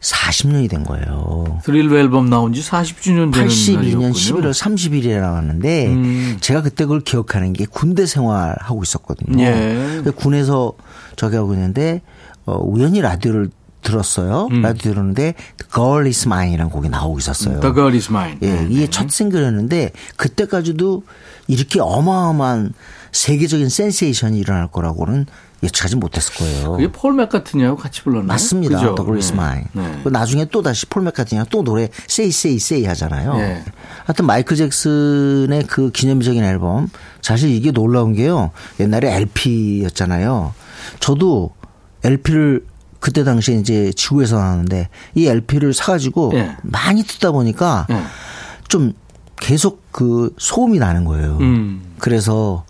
40년이 0.02 0.70
된 0.70 0.84
거예요. 0.84 1.60
스릴러 1.64 1.98
앨범 1.98 2.30
나온 2.30 2.54
지 2.54 2.62
40주년 2.62 3.32
되는 3.32 3.48
82년 3.48 3.76
날이었군요. 3.76 4.12
11월 4.14 4.52
30일이라고 4.52 5.34
하는데 5.34 5.88
음. 5.88 6.38
제가 6.42 6.64
그때 6.64 6.86
그걸 6.86 7.02
기억하는 7.02 7.54
게 7.54 7.66
군대 7.70 8.06
생활하고 8.06 8.82
있었거든요. 8.84 9.44
예. 9.44 10.04
군에서 10.16 10.74
저기 11.16 11.36
하고 11.36 11.54
있는데 11.54 12.02
어, 12.46 12.58
우연히 12.60 13.02
라디오를 13.02 13.52
들었어요. 13.84 14.48
음. 14.52 14.62
라디오 14.62 14.92
들었는데 14.94 15.34
The 15.58 15.72
Girl 15.74 16.06
Is 16.06 16.28
Mine이라는 16.28 16.72
곡이 16.72 16.90
나오고 16.90 17.20
있었어요. 17.20 17.60
The 17.60 17.74
Girl 17.74 17.94
Is 17.94 18.10
Mine. 18.10 18.38
예, 18.42 18.54
네, 18.54 18.68
이게 18.70 18.82
네. 18.82 18.90
첫 18.90 19.10
싱글이었는데 19.10 19.92
그때까지도 20.18 21.04
이렇게 21.48 21.80
어마어마한 21.80 22.74
세계적인 23.12 23.70
센세이션이 23.70 24.40
일어날 24.40 24.68
거라고는 24.68 25.26
예측하지 25.64 25.96
못했을 25.96 26.34
거예요. 26.36 26.72
그게 26.72 26.92
폴 26.92 27.14
맥카트니하고 27.14 27.78
같이 27.78 28.02
불렀나요? 28.02 28.28
맞습니다. 28.28 28.80
그죠? 28.80 28.96
The 28.96 29.12
Is 29.18 29.32
네. 29.32 29.38
Mine. 29.38 29.68
네. 29.74 30.02
그 30.04 30.10
나중에 30.10 30.46
또 30.46 30.62
다시 30.62 30.86
폴 30.88 31.04
맥카트니가 31.04 31.46
또 31.50 31.64
노래 31.64 31.90
Say 32.10 32.30
Say 32.30 32.56
Say 32.56 32.86
하잖아요. 32.88 33.36
네. 33.36 33.64
하여튼 34.06 34.26
마이클 34.26 34.58
잭슨의 34.58 35.64
그 35.68 35.92
기념비적인 35.92 36.44
앨범 36.44 36.90
사실 37.22 37.50
이게 37.52 37.72
놀라운 37.72 38.14
게요. 38.14 38.52
옛날에 38.80 39.16
LP였잖아요. 39.16 40.54
저도 41.00 41.52
LP를 42.04 42.66
그때 43.00 43.24
당시에 43.24 43.56
이제 43.56 43.92
지구에서 43.96 44.38
나왔는데 44.38 44.90
이 45.16 45.28
LP를 45.28 45.74
사가지고 45.74 46.32
예. 46.36 46.56
많이 46.62 47.04
듣다 47.04 47.32
보니까 47.32 47.88
예. 47.90 48.02
좀 48.68 48.94
계속 49.38 49.92
그 49.92 50.34
소음이 50.38 50.78
나는 50.80 51.04
거예요. 51.04 51.38
음. 51.42 51.82
그래서 52.00 52.64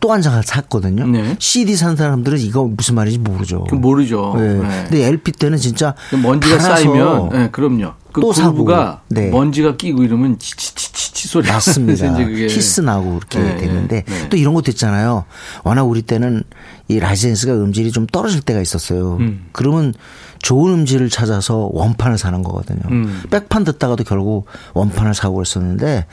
또 0.00 0.12
한 0.12 0.22
장을 0.22 0.40
샀거든요. 0.42 1.06
네. 1.06 1.36
CD 1.40 1.74
산 1.76 1.96
사람들은 1.96 2.38
이거 2.38 2.64
무슨 2.64 2.94
말인지 2.94 3.18
모르죠. 3.18 3.64
그 3.68 3.74
모르죠. 3.74 4.34
네. 4.36 4.54
네. 4.54 4.84
근데 4.88 5.04
LP 5.06 5.32
때는 5.32 5.58
진짜 5.58 5.94
그 6.10 6.16
먼지가 6.16 6.58
쌓이면, 6.58 7.28
네, 7.30 7.48
그럼요. 7.50 7.94
그 8.12 8.20
또 8.20 8.32
사고. 8.32 8.52
groove가 8.52 9.02
네. 9.08 9.28
먼지가 9.30 9.76
끼고 9.76 10.02
이러면 10.02 10.38
치치치치 10.38 11.28
소리 11.28 11.46
맞습니다. 11.48 12.06
나면서 12.06 12.22
이제 12.22 12.30
그게 12.30 12.46
hiss 12.46 12.80
나고 12.80 13.16
그렇게 13.18 13.38
네, 13.38 13.56
되는데 13.58 14.04
네. 14.06 14.28
또 14.28 14.36
이런 14.36 14.54
것도 14.54 14.70
있잖아요. 14.70 15.24
워낙 15.64 15.84
우리 15.84 16.02
때는 16.02 16.42
이 16.88 16.98
라이센스가 16.98 17.52
음질이 17.54 17.92
좀 17.92 18.06
떨어질 18.06 18.40
때가 18.40 18.60
있었어요. 18.60 19.16
음. 19.20 19.46
그러면 19.52 19.94
좋은 20.40 20.72
음질을 20.72 21.10
찾아서 21.10 21.68
원판을 21.72 22.18
사는 22.18 22.42
거거든요. 22.42 22.80
음. 22.90 23.22
백판 23.30 23.64
듣다가도 23.64 24.04
결국 24.04 24.46
원판을 24.74 25.14
사고 25.14 25.36
그랬었는데 25.36 26.06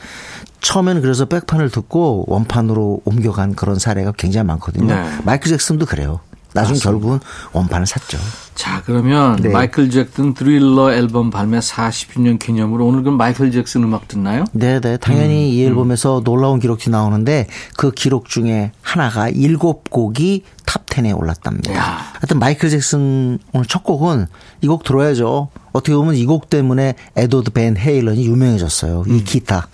처음에는 0.60 1.02
그래서 1.02 1.26
백판을 1.26 1.70
듣고 1.70 2.24
원판으로 2.28 3.02
옮겨간 3.04 3.54
그런 3.54 3.78
사례가 3.78 4.12
굉장히 4.12 4.46
많거든요. 4.46 4.94
네. 4.94 5.04
마이클 5.24 5.50
잭슨도 5.50 5.86
그래요. 5.86 6.20
나중 6.56 6.76
결국은 6.78 7.20
원판을 7.52 7.86
샀죠. 7.86 8.18
자, 8.54 8.82
그러면 8.84 9.36
네. 9.36 9.50
마이클 9.50 9.90
잭슨 9.90 10.32
드릴러 10.32 10.92
앨범 10.92 11.30
발매 11.30 11.58
40주년 11.58 12.38
기념으로 12.38 12.86
오늘 12.86 13.02
그럼 13.02 13.18
마이클 13.18 13.52
잭슨 13.52 13.84
음악 13.84 14.08
듣나요? 14.08 14.44
네 14.52 14.80
네. 14.80 14.96
당연히 14.96 15.54
이 15.54 15.64
앨범에서 15.64 16.22
놀라운 16.24 16.58
기록이 16.58 16.88
나오는데 16.88 17.46
그 17.76 17.90
기록 17.90 18.28
중에 18.28 18.72
하나가 18.80 19.28
일곱 19.28 19.90
곡이 19.90 20.44
top 20.66 20.91
10에 20.91 21.16
올랐답니다. 21.16 21.74
야. 21.74 21.82
하여튼 22.14 22.38
마이클 22.38 22.68
잭슨 22.70 23.38
오늘 23.52 23.66
첫 23.66 23.82
곡은 23.84 24.26
이 24.62 24.66
곡 24.66 24.82
들어야죠. 24.84 25.48
어떻게 25.72 25.94
보면 25.94 26.14
이 26.16 26.26
곡 26.26 26.50
때문에 26.50 26.94
에드워드 27.16 27.52
밴 27.52 27.76
헤일런이 27.76 28.26
유명해졌어요. 28.26 29.04
이 29.08 29.22
기타. 29.24 29.68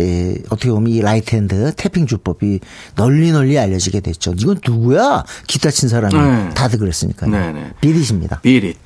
예, 0.00 0.34
어떻게 0.48 0.70
보면 0.70 0.90
이 0.90 1.00
right 1.02 1.36
hand 1.36 1.72
tapping 1.76 2.06
주법이 2.06 2.60
널리 2.96 3.30
널리 3.30 3.58
알려지게 3.58 4.00
됐죠. 4.00 4.34
이건 4.38 4.58
누구야? 4.66 5.24
기타 5.46 5.70
친 5.70 5.88
사람이 5.88 6.14
네. 6.14 6.50
다들 6.54 6.78
그랬으니까요. 6.78 7.30
네 7.30 7.52
네. 7.52 7.72
비릿입니다. 7.80 8.40
Beat 8.40 8.66
It. 8.68 8.78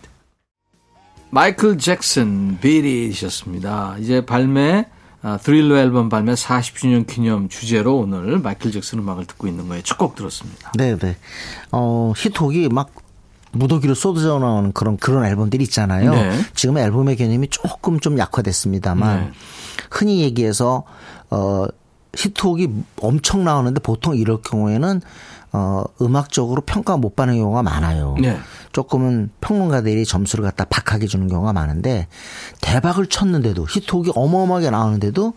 마이클 1.30 1.78
잭슨 1.78 2.58
It이셨습니다. 2.62 3.96
이제 4.00 4.24
발매 4.26 4.86
아, 5.26 5.38
드릴러 5.38 5.76
앨범 5.78 6.08
발매 6.08 6.34
40주년 6.34 7.04
기념 7.04 7.48
주제로 7.48 7.96
오늘 7.98 8.38
마이클 8.38 8.70
잭슨 8.70 9.00
음악을 9.00 9.24
듣고 9.24 9.48
있는 9.48 9.66
거예요. 9.66 9.82
첫 9.82 9.98
곡 9.98 10.14
들었습니다. 10.14 10.70
네 10.76 10.96
네. 10.96 11.16
어, 11.72 12.12
히트곡이 12.16 12.68
막 12.68 12.92
무더기로 13.50 13.94
쏟아져 13.96 14.38
나오는 14.38 14.70
그런 14.72 14.96
그런 14.98 15.24
앨범들이 15.24 15.64
있잖아요. 15.64 16.12
네. 16.14 16.38
지금 16.54 16.78
앨범의 16.78 17.16
개념이 17.16 17.48
조금 17.48 17.98
좀 17.98 18.18
약화됐습니다만 18.18 19.20
네. 19.20 19.30
흔히 19.90 20.20
얘기해서 20.20 20.84
어 21.30 21.64
히트곡이 22.16 22.68
엄청 23.00 23.42
나오는데 23.42 23.80
보통 23.80 24.14
이럴 24.16 24.42
경우에는 24.42 25.00
어 25.52 25.84
음악적으로 26.02 26.62
평가 26.62 26.96
못 26.96 27.16
받는 27.16 27.36
경우가 27.36 27.62
많아요. 27.62 28.16
네. 28.20 28.36
조금은 28.72 29.30
평론가들이 29.40 30.04
점수를 30.04 30.44
갖다 30.44 30.64
박하게 30.64 31.06
주는 31.06 31.28
경우가 31.28 31.52
많은데 31.52 32.08
대박을 32.60 33.06
쳤는데도 33.06 33.66
히트곡이 33.68 34.12
어마어마하게 34.14 34.70
나오는데도 34.70 35.34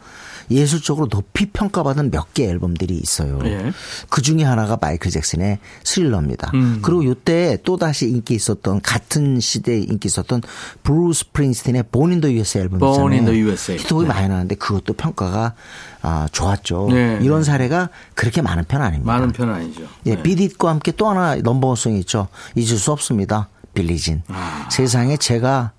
예술적으로 0.51 1.07
높이 1.07 1.47
평가받은 1.47 2.11
몇 2.11 2.29
개 2.33 2.47
앨범들이 2.47 2.95
있어요. 2.95 3.39
예. 3.45 3.71
그 4.09 4.21
중에 4.21 4.43
하나가 4.43 4.77
마이클 4.79 5.09
잭슨의 5.11 5.59
스릴러입니다. 5.83 6.51
음. 6.53 6.79
그리고 6.81 7.03
요때 7.05 7.57
또 7.63 7.77
다시 7.77 8.07
인기 8.09 8.35
있었던 8.35 8.81
같은 8.81 9.39
시대에 9.39 9.79
인기 9.79 10.07
있었던 10.07 10.41
브루스 10.83 11.25
in 11.37 12.21
the 12.21 12.35
USA 12.37 12.61
앨범 12.63 12.79
있잖아요. 12.83 13.25
The 13.25 13.41
USA. 13.41 13.77
히트곡이 13.79 14.07
네. 14.07 14.13
많이 14.13 14.27
나는데 14.27 14.55
그것도 14.55 14.93
평가가 14.93 15.53
아, 16.01 16.27
좋았죠. 16.31 16.87
네, 16.91 17.19
이런 17.21 17.39
네. 17.39 17.43
사례가 17.43 17.89
그렇게 18.13 18.41
많은 18.41 18.63
편 18.67 18.81
아닙니다. 18.81 19.11
많은 19.11 19.31
편은 19.31 19.53
아니죠. 19.53 19.81
예, 20.05 20.15
네. 20.15 20.23
비릿과 20.23 20.69
함께 20.69 20.91
또 20.91 21.09
하나 21.09 21.35
number 21.35 21.62
one 21.62 21.76
song이 21.76 21.99
있죠. 21.99 22.27
잊을 22.55 22.77
수 22.77 22.91
없습니다. 22.91 23.49
Billie 23.73 23.99
Jean. 23.99 24.21
아. 24.29 24.67
세상에 24.71 25.17
제가 25.17 25.71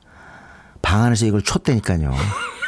방 0.82 1.02
안에서 1.04 1.26
이걸 1.26 1.42
쳤다니까요. 1.42 2.12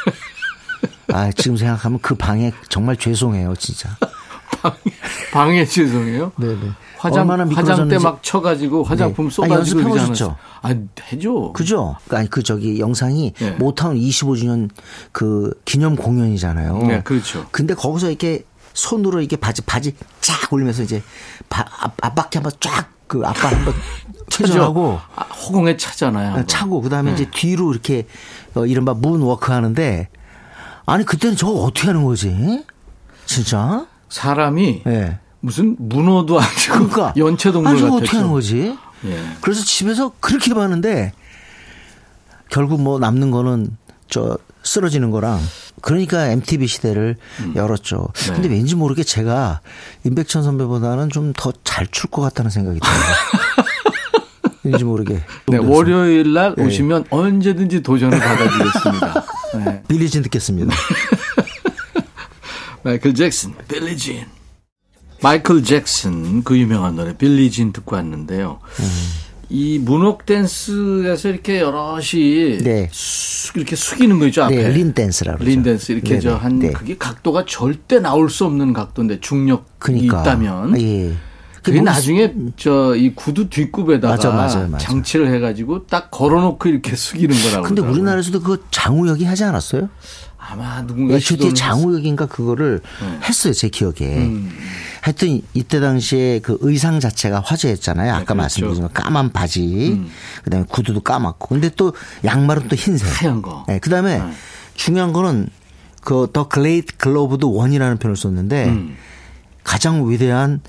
아, 1.12 1.30
지금 1.32 1.56
생각하면 1.56 1.98
그 2.00 2.14
방에 2.14 2.52
정말 2.68 2.96
죄송해요, 2.96 3.54
진짜. 3.56 3.96
방해 5.32 5.64
죄송해요. 5.64 6.32
네네. 6.36 6.70
화장 6.98 7.28
얼마나 7.28 7.52
화장대 7.52 7.98
막 7.98 8.22
쳐가지고 8.22 8.84
화장품 8.84 9.26
네. 9.26 9.28
아, 9.28 9.34
쏟아지고 9.34 9.54
연습해 9.58 9.82
그러지 9.82 10.00
보셨죠? 10.06 10.36
않았어요? 10.62 10.86
아 11.00 11.02
해줘. 11.12 11.52
그죠? 11.52 11.96
아니, 12.10 12.30
그 12.30 12.44
저기 12.44 12.78
영상이 12.78 13.32
네. 13.40 13.50
모타운 13.52 13.96
25주년 13.96 14.70
그 15.10 15.52
기념 15.64 15.96
공연이잖아요. 15.96 16.78
네, 16.86 17.02
그렇죠. 17.02 17.46
근데 17.50 17.74
거기서 17.74 18.08
이렇게 18.08 18.44
손으로 18.72 19.20
이렇게 19.20 19.34
바지, 19.36 19.62
바지 19.62 19.96
쫙 20.20 20.52
올리면서 20.52 20.84
이제 20.84 21.02
바, 21.48 21.64
앞, 21.80 21.94
앞바퀴 22.00 22.38
한번 22.38 22.52
쫙 22.60 22.92
그 23.12 23.20
앞발 23.26 23.48
한번 23.48 23.74
회전하고 24.32 24.98
아, 25.14 25.22
허공에 25.24 25.76
차잖아요. 25.76 26.28
한번. 26.28 26.46
차고 26.46 26.80
그다음에 26.80 27.10
네. 27.10 27.22
이제 27.22 27.30
뒤로 27.30 27.70
이렇게 27.70 28.06
어, 28.54 28.64
이른바 28.64 28.94
문워크 28.94 29.52
하는데 29.52 30.08
아니 30.86 31.04
그때는 31.04 31.36
저거 31.36 31.52
어떻게 31.62 31.86
하는 31.88 32.04
거지? 32.04 32.64
진짜? 33.26 33.86
사람이 34.08 34.82
예. 34.86 35.18
무슨 35.40 35.76
문어도 35.78 36.38
아니고 36.40 36.72
그러니까 36.72 37.12
연체동물 37.16 37.74
같았죠. 37.74 37.94
어떻게 37.96 38.16
하는 38.16 38.30
거지? 38.30 38.76
예. 39.04 39.24
그래서 39.40 39.64
집에서 39.64 40.12
그렇게 40.20 40.54
봤는데 40.54 41.12
결국 42.50 42.80
뭐 42.82 42.98
남는 42.98 43.30
거는 43.30 43.76
저 44.08 44.36
쓰러지는 44.62 45.10
거랑 45.10 45.40
그러니까 45.80 46.26
MTV 46.28 46.66
시대를 46.68 47.16
열었죠. 47.56 47.96
음. 48.02 48.12
네. 48.26 48.32
근데 48.34 48.48
왠지 48.48 48.76
모르게 48.76 49.02
제가 49.02 49.60
임백천 50.04 50.42
선배보다는 50.44 51.08
좀 51.10 51.32
더 51.32 51.52
잘 51.64 51.86
출 51.90 52.10
것 52.10 52.22
같다는 52.22 52.50
생각이 52.50 52.78
들어요. 52.78 53.66
왠지 54.64 54.84
모르게. 54.84 55.20
네, 55.46 55.56
월요일 55.58 56.32
날 56.32 56.54
네. 56.56 56.64
오시면 56.64 57.06
언제든지 57.10 57.82
도전을 57.82 58.18
받아주겠습니다. 58.18 59.24
네. 59.64 59.82
빌리진 59.88 60.22
듣겠습니다. 60.22 60.74
마이클 62.84 63.14
잭슨, 63.14 63.52
빌리진. 63.68 64.24
마이클 65.22 65.62
잭슨 65.62 66.42
그 66.42 66.58
유명한 66.58 66.96
노래 66.96 67.16
Billie 67.16 67.50
Jean 67.50 67.72
듣고 67.72 67.94
왔는데요. 67.96 68.58
이 69.48 69.78
문옥 69.78 70.26
댄스에서 70.26 71.28
이렇게 71.28 71.60
여럿이 71.60 72.58
네. 72.62 72.88
쑥 72.90 73.56
이렇게 73.56 73.76
숙이는 73.76 74.18
거 74.18 74.26
있죠 74.28 74.44
앞에. 74.44 74.56
네, 74.56 74.68
lean 74.70 74.94
댄스라고 74.94 75.38
그러죠. 75.38 75.50
lean 75.50 75.62
댄스 75.62 75.92
이렇게 75.92 76.18
저한 76.18 76.58
네. 76.58 76.72
그게 76.72 76.96
각도가 76.96 77.44
절대 77.46 78.00
나올 78.00 78.30
수 78.30 78.46
없는 78.46 78.72
각도인데 78.72 79.20
중력이 79.20 79.62
그러니까. 79.78 80.22
있다면 80.22 80.80
예. 80.80 81.12
그게 81.62 81.78
뭐 81.80 81.84
나중에 81.84 82.32
저 82.56 82.94
이 82.96 83.14
구두 83.14 83.48
뒷굽에다가 83.48 84.14
맞아, 84.14 84.30
맞아, 84.30 84.58
맞아. 84.66 84.78
장치를 84.86 85.32
해가지고 85.34 85.86
딱 85.86 86.10
걸어놓고 86.10 86.68
이렇게 86.68 86.94
숙이는 86.96 87.28
거라고. 87.36 87.62
근데 87.62 87.80
그러더라고요. 87.82 87.92
우리나라에서도 87.92 88.40
그 88.42 88.64
장우혁이 88.70 89.24
하지 89.24 89.44
않았어요? 89.44 89.88
아마 90.44 90.84
누군가 90.84 91.14
H.O.T. 91.14 91.54
장우혁인가 91.54 92.26
그거를 92.26 92.80
네. 93.00 93.18
했어요, 93.28 93.52
제 93.52 93.68
기억에. 93.68 94.16
음. 94.18 94.50
하여튼 95.00 95.40
이때 95.54 95.78
당시에 95.80 96.40
그 96.40 96.58
의상 96.62 96.98
자체가 96.98 97.40
화제였잖아요. 97.44 98.10
아까 98.12 98.24
그렇죠. 98.24 98.34
말씀드린 98.34 98.88
까만 98.92 99.30
바지, 99.32 99.92
음. 99.92 100.08
그다음에 100.42 100.66
구두도 100.68 101.00
까맣고, 101.00 101.48
근데 101.48 101.70
또 101.76 101.94
양말은 102.24 102.66
또 102.68 102.74
흰색. 102.74 103.22
하얀 103.22 103.40
거. 103.40 103.64
네, 103.68 103.78
그다음에 103.78 104.18
네. 104.18 104.32
중요한 104.74 105.12
거는 105.12 105.48
그 106.02 106.25
the 106.25 106.48
great 106.48 106.96
gloved 106.96 107.44
one이라는 107.46 107.98
표현을 107.98 108.16
썼는데 108.16 108.64
음. 108.66 108.96
가장 109.62 110.10
위대한 110.10 110.60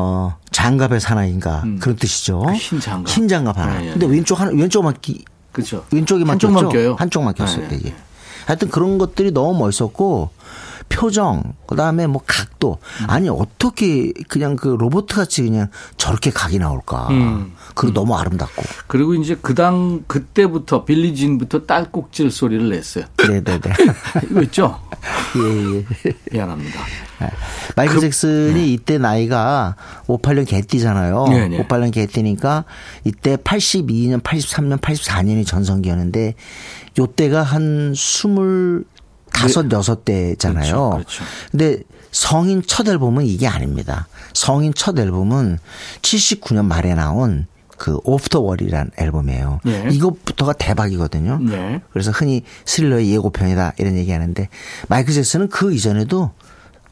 어 0.00 0.36
장갑의 0.52 1.00
사나이인가 1.00 1.64
그런 1.80 1.96
뜻이죠. 1.96 2.40
그 2.42 2.52
흰 2.54 2.78
장갑. 2.80 3.08
흰 3.16 3.26
장갑 3.28 3.58
하나. 3.58 3.78
네, 3.78 3.84
네, 3.86 3.90
근데 3.92 4.06
네. 4.06 4.12
왼쪽 4.14 4.40
하나 4.40 4.52
왼쪽만 4.52 4.94
끼, 5.02 5.24
그렇죠. 5.52 5.84
왼쪽이만 5.92 6.30
한쪽만 6.34 6.64
꼈죠? 6.66 6.72
껴요. 6.72 6.96
한쪽만 6.98 7.34
꼈어요. 7.34 7.62
네, 7.62 7.68
네, 7.68 7.76
이게. 7.76 7.94
하여튼 8.46 8.70
그런 8.70 8.96
것들이 8.98 9.32
너무 9.32 9.58
멋있었고 9.58 10.30
표정 10.88 11.54
그 11.66 11.76
다음에 11.76 12.06
뭐 12.06 12.22
각도 12.26 12.78
아니 13.06 13.28
어떻게 13.28 14.12
그냥 14.28 14.56
그 14.56 14.68
로봇 14.68 15.06
같이 15.06 15.42
그냥 15.42 15.68
저렇게 15.96 16.30
각이 16.30 16.58
나올까 16.58 17.08
음. 17.10 17.52
그리고 17.74 17.94
너무 17.94 18.16
아름답고 18.16 18.62
그리고 18.86 19.14
이제 19.14 19.36
그 19.40 19.54
당 19.54 20.04
그때부터 20.06 20.84
빌리진부터 20.84 21.66
딸꾹질 21.66 22.30
소리를 22.30 22.68
냈어요. 22.70 23.04
네네네 23.26 23.60
이거 24.30 24.42
있죠? 24.42 24.80
예 25.36 25.84
예 26.06 26.12
미안합니다. 26.32 26.80
마이클 27.76 27.96
그- 27.96 28.00
잭슨이 28.00 28.72
이때 28.72 28.98
나이가 28.98 29.74
58년 30.06 30.46
개띠잖아요. 30.46 31.26
네, 31.28 31.48
네. 31.48 31.66
58년 31.66 31.92
개띠니까 31.92 32.64
이때 33.04 33.36
82년, 33.36 34.22
83년, 34.22 34.80
84년이 34.80 35.44
전성기였는데 35.46 36.34
요때가 36.98 37.42
한 37.42 37.92
25, 39.34 39.68
여섯 39.72 40.04
대잖아요. 40.04 40.90
그렇죠, 40.90 41.04
그렇죠. 41.04 41.24
근데 41.50 41.82
성인 42.10 42.62
첫 42.66 42.88
앨범은 42.88 43.26
이게 43.26 43.46
아닙니다. 43.46 44.08
성인 44.32 44.72
첫 44.74 44.98
앨범은 44.98 45.58
79년 46.02 46.64
말에 46.64 46.94
나온 46.94 47.46
그 47.78 47.98
오프 48.04 48.28
더 48.28 48.40
월이라는 48.40 48.90
앨범이에요. 48.98 49.60
네. 49.64 49.88
이것부터가 49.92 50.52
대박이거든요. 50.52 51.38
네. 51.40 51.80
그래서 51.92 52.10
흔히 52.10 52.42
스릴러의 52.64 53.10
예고편이다 53.12 53.74
이런 53.78 53.96
얘기하는데 53.96 54.48
마이클 54.88 55.14
잭슨은 55.14 55.48
그 55.48 55.72
이전에도 55.72 56.32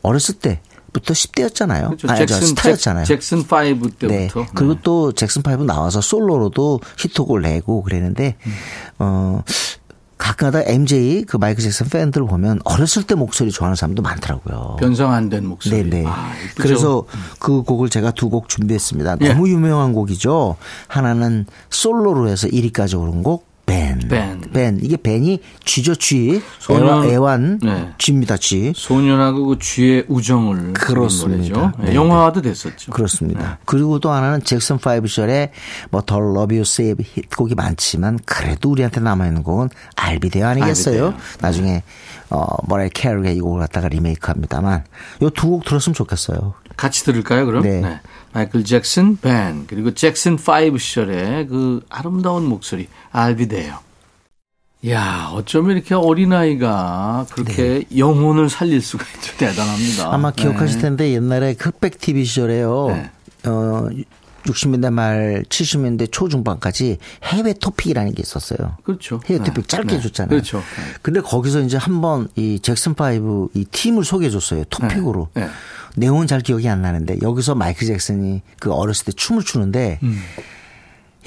어렸을 0.02 0.36
때부터 0.36 1.12
10대였잖아요. 1.12 1.86
그렇죠. 1.86 2.08
아니, 2.08 2.20
저 2.20 2.26
잭슨 2.26 2.46
스타였잖아요. 2.48 3.04
잭, 3.04 3.22
슨 3.22 3.40
5 3.40 3.44
때부터. 3.98 4.06
네. 4.06 4.28
그리고 4.54 4.76
또 4.82 5.12
잭슨 5.12 5.42
5 5.44 5.64
나와서 5.64 6.00
솔로로도 6.00 6.80
히트곡을 6.98 7.42
내고 7.42 7.82
그랬는데 7.82 8.36
음. 8.46 8.52
어 9.00 9.42
가끔가다 10.18 10.62
MJ 10.70 11.24
그 11.24 11.36
마이클 11.36 11.62
잭슨 11.62 11.88
팬들 11.88 12.24
보면 12.26 12.60
어렸을 12.64 13.02
때 13.02 13.14
목소리 13.14 13.50
좋아하는 13.50 13.76
사람도 13.76 14.02
많더라고요. 14.02 14.76
변성 14.80 15.12
안 15.12 15.28
된 15.28 15.46
목소리. 15.46 15.82
네네. 15.88 16.04
아, 16.06 16.32
이쁘죠? 16.44 16.62
그래서 16.62 17.04
그 17.38 17.62
곡을 17.62 17.90
제가 17.90 18.12
두 18.12 18.30
곡 18.30 18.48
준비했습니다. 18.48 19.18
예. 19.22 19.28
너무 19.34 19.48
유명한 19.48 19.92
곡이죠. 19.92 20.56
하나는 20.88 21.46
솔로로 21.70 22.28
해서 22.28 22.48
1위까지 22.48 22.98
오른 23.00 23.22
곡 23.22 23.46
벤. 23.66 23.98
벤. 24.08 24.40
벤. 24.52 24.78
이게 24.80 24.96
벤이 24.96 25.40
쥐죠, 25.64 25.96
쥐. 25.96 26.40
소년- 26.60 27.04
애완, 27.04 27.58
네. 27.62 27.90
쥐입니다, 27.98 28.36
쥐. 28.36 28.72
소년하고 28.76 29.44
그 29.46 29.58
쥐의 29.58 30.04
우정을 30.06 30.72
그렇습니다. 30.74 31.58
노래죠. 31.58 31.72
네, 31.80 31.94
영화화도 31.96 32.42
됐었죠. 32.42 32.92
그렇습니다. 32.92 33.58
그리고 33.64 33.98
또 33.98 34.10
하나는 34.12 34.42
잭슨 34.44 34.78
5 34.78 35.06
시절에 35.08 35.50
뭐 35.90 36.08
The 36.08 36.20
Love 36.20 36.54
You 36.54 36.64
Save 36.64 37.02
히트곡이 37.04 37.56
많지만 37.56 38.20
그래도 38.24 38.70
우리한테 38.70 39.00
남아있는 39.00 39.42
곡은 39.42 39.70
I'll 39.96 40.15
Be 40.15 40.24
There 40.24 40.46
아니겠어요? 40.46 41.06
I'll 41.06 41.11
Be 41.11 41.13
There. 41.13 41.20
나중에 41.40 41.82
어 42.30 42.44
머라이어 42.68 42.88
캐리가 42.90 43.30
이 43.30 43.40
곡을 43.40 43.60
갖다가 43.60 43.88
리메이크 43.88 44.28
합니다만 44.30 44.84
요 45.22 45.30
두 45.30 45.48
곡 45.50 45.64
들었으면 45.64 45.94
좋겠어요. 45.94 46.54
같이 46.76 47.04
들을까요, 47.04 47.46
그럼? 47.46 47.62
네. 47.62 48.00
마이클 48.36 48.64
잭슨 48.64 49.16
Ben 49.16 49.66
그리고 49.66 49.94
잭슨 49.94 50.34
5 50.34 50.76
시절의 50.76 51.46
그 51.46 51.80
아름다운 51.88 52.44
목소리 52.44 52.86
I'll 53.10 53.30
Be 53.30 53.39
There요. 53.39 53.78
야, 54.90 55.30
어쩌면 55.32 55.74
이렇게 55.74 55.94
어린아이가 55.94 57.24
그렇게 57.32 57.84
영혼을 57.96 58.50
살릴 58.50 58.82
수가 58.82 59.06
있죠. 59.14 59.34
대단합니다. 59.38 60.04
네. 60.04 60.10
아마 60.10 60.32
기억하실 60.32 60.76
네. 60.76 60.82
텐데 60.82 61.12
옛날에 61.12 61.54
그 61.54 61.70
흑백 61.70 61.98
TV 61.98 62.26
시절에요. 62.26 62.88
네. 62.88 63.10
어 63.48 63.88
60년대 64.46 64.92
말 64.92 65.44
70년대 65.48 66.10
초중반까지 66.10 66.98
해외 67.24 67.52
토픽이라는 67.52 68.14
게 68.14 68.22
있었어요. 68.22 68.76
그렇죠. 68.84 69.20
해외 69.26 69.38
네. 69.38 69.44
토픽 69.44 69.68
짧게 69.68 69.96
네. 69.96 70.00
줬잖아요. 70.00 70.30
그렇죠. 70.30 70.62
근데 71.02 71.20
거기서 71.20 71.60
이제 71.60 71.76
한번 71.76 72.28
이 72.36 72.58
잭슨 72.60 72.94
5이 72.94 73.66
팀을 73.70 74.04
소개해 74.04 74.30
줬어요. 74.30 74.64
토픽으로. 74.64 75.28
네. 75.34 75.42
네. 75.42 75.50
내용은 75.96 76.26
잘 76.26 76.40
기억이 76.40 76.68
안 76.68 76.82
나는데 76.82 77.18
여기서 77.22 77.54
마이클 77.54 77.86
잭슨이 77.86 78.42
그 78.60 78.72
어렸을 78.72 79.06
때 79.06 79.12
춤을 79.12 79.42
추는데 79.42 79.98
음. 80.02 80.20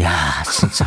야 0.02 0.44
진짜 0.50 0.86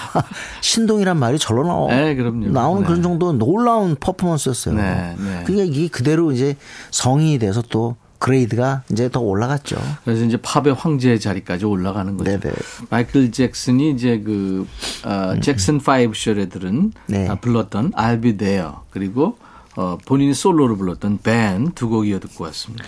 신동이란 0.60 1.16
말이 1.16 1.38
절로 1.38 1.66
나오, 1.66 1.88
네, 1.88 2.14
그럼요. 2.14 2.48
나오는 2.48 2.82
네. 2.82 2.86
그런 2.86 3.02
정도 3.02 3.32
놀라운 3.32 3.96
퍼포먼스였어요. 3.98 4.74
네, 4.74 5.14
네. 5.18 5.42
그러니까 5.46 5.72
이게 5.72 5.88
그대로 5.88 6.32
이제 6.32 6.56
성인이 6.90 7.38
돼서 7.38 7.62
또 7.62 7.96
grade가 8.24 8.82
이제 8.90 9.08
더 9.10 9.20
올라갔죠. 9.20 9.76
그래서 10.04 10.24
이제 10.24 10.38
팝의 10.40 10.74
황제의 10.74 11.20
자리까지 11.20 11.64
올라가는 11.66 12.16
거죠. 12.16 12.38
네네. 12.38 12.54
마이클 12.90 13.30
잭슨이 13.30 13.90
이제 13.90 14.20
그 14.24 14.66
어, 15.04 15.34
잭슨 15.40 15.76
5 15.76 16.12
시절에 16.14 16.46
들은 16.48 16.92
네. 17.06 17.28
아, 17.28 17.34
불렀던 17.36 17.92
I'll 17.92 18.22
Be 18.22 18.36
There 18.36 18.68
그리고 18.90 19.36
어, 19.76 19.98
본인이 20.06 20.32
솔로로 20.34 20.76
불렀던 20.76 21.18
Ben 21.22 21.72
두 21.74 21.88
곡 21.88 22.06
이어 22.08 22.18
듣고 22.20 22.44
왔습니다. 22.44 22.84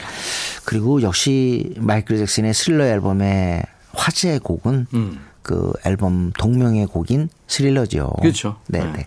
그리고 0.65 1.03
역시 1.03 1.75
마이클 1.79 2.17
잭슨의 2.17 2.55
스릴러 2.55 2.85
앨범의 2.87 3.63
화제 3.93 4.39
곡은 4.39 4.87
음. 4.95 5.19
그 5.47 5.73
앨범 5.85 6.33
동명의 6.37 6.87
곡인 6.87 7.29
스릴러죠. 7.47 8.13
그렇죠. 8.21 8.57
네, 8.67 8.81
네. 8.81 8.93
네. 8.93 9.07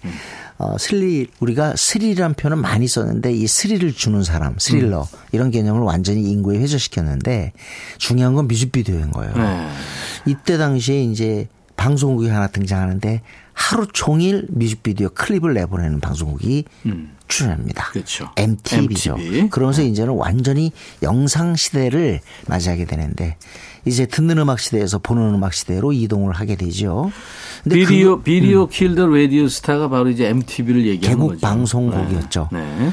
어, 0.57 0.77
스릴 0.77 1.27
우리가 1.41 1.75
스릴이라는 1.75 2.35
표현을 2.35 2.61
많이 2.61 2.87
썼는데 2.87 3.33
이 3.33 3.45
스릴을 3.45 3.91
주는 3.91 4.23
사람, 4.23 4.55
스릴러 4.57 5.01
음. 5.01 5.17
이런 5.33 5.51
개념을 5.51 5.81
완전히 5.81 6.31
인구에 6.31 6.59
회전시켰는데 6.59 7.51
중요한 7.97 8.35
건 8.35 8.47
뮤직비디오인 8.47 9.11
거예요. 9.11 9.33
네. 9.35 9.67
이때 10.27 10.57
당시에 10.57 11.03
이제 11.03 11.49
방송국이 11.75 12.29
하나 12.29 12.47
등장하는데 12.47 13.21
하루 13.51 13.85
종일 13.91 14.47
뮤직비디오 14.49 15.09
클립을 15.09 15.53
내보내는 15.53 15.99
방송국이 15.99 16.63
출연합니다. 17.29 17.85
음. 17.87 17.93
그렇죠. 17.93 18.29
MTV죠. 18.35 19.15
MTV. 19.17 19.49
그러면서 19.49 19.81
이제는 19.81 20.13
완전히 20.13 20.71
영상 21.01 21.55
시대를 21.55 22.19
맞이하게 22.47 22.83
되는데 22.85 23.37
이제 23.85 24.05
듣는 24.05 24.37
음악 24.39 24.59
시대에서 24.59 24.99
보는 24.99 25.33
음악 25.35 25.53
시대로 25.53 25.93
이동을 25.93 26.33
하게 26.33 26.55
되죠. 26.57 27.09
근데 27.63 27.77
비디오 27.77 28.17
그 28.17 28.23
비디오 28.23 28.67
킬더 28.67 29.07
라디오 29.07 29.47
스타가 29.47 29.87
바로 29.89 30.09
이제 30.09 30.27
MTV를 30.27 30.85
얘기하는 30.87 31.17
개국 31.17 31.29
거죠. 31.29 31.39
방송곡이었죠. 31.41 32.49
네. 32.51 32.59
네. 32.77 32.91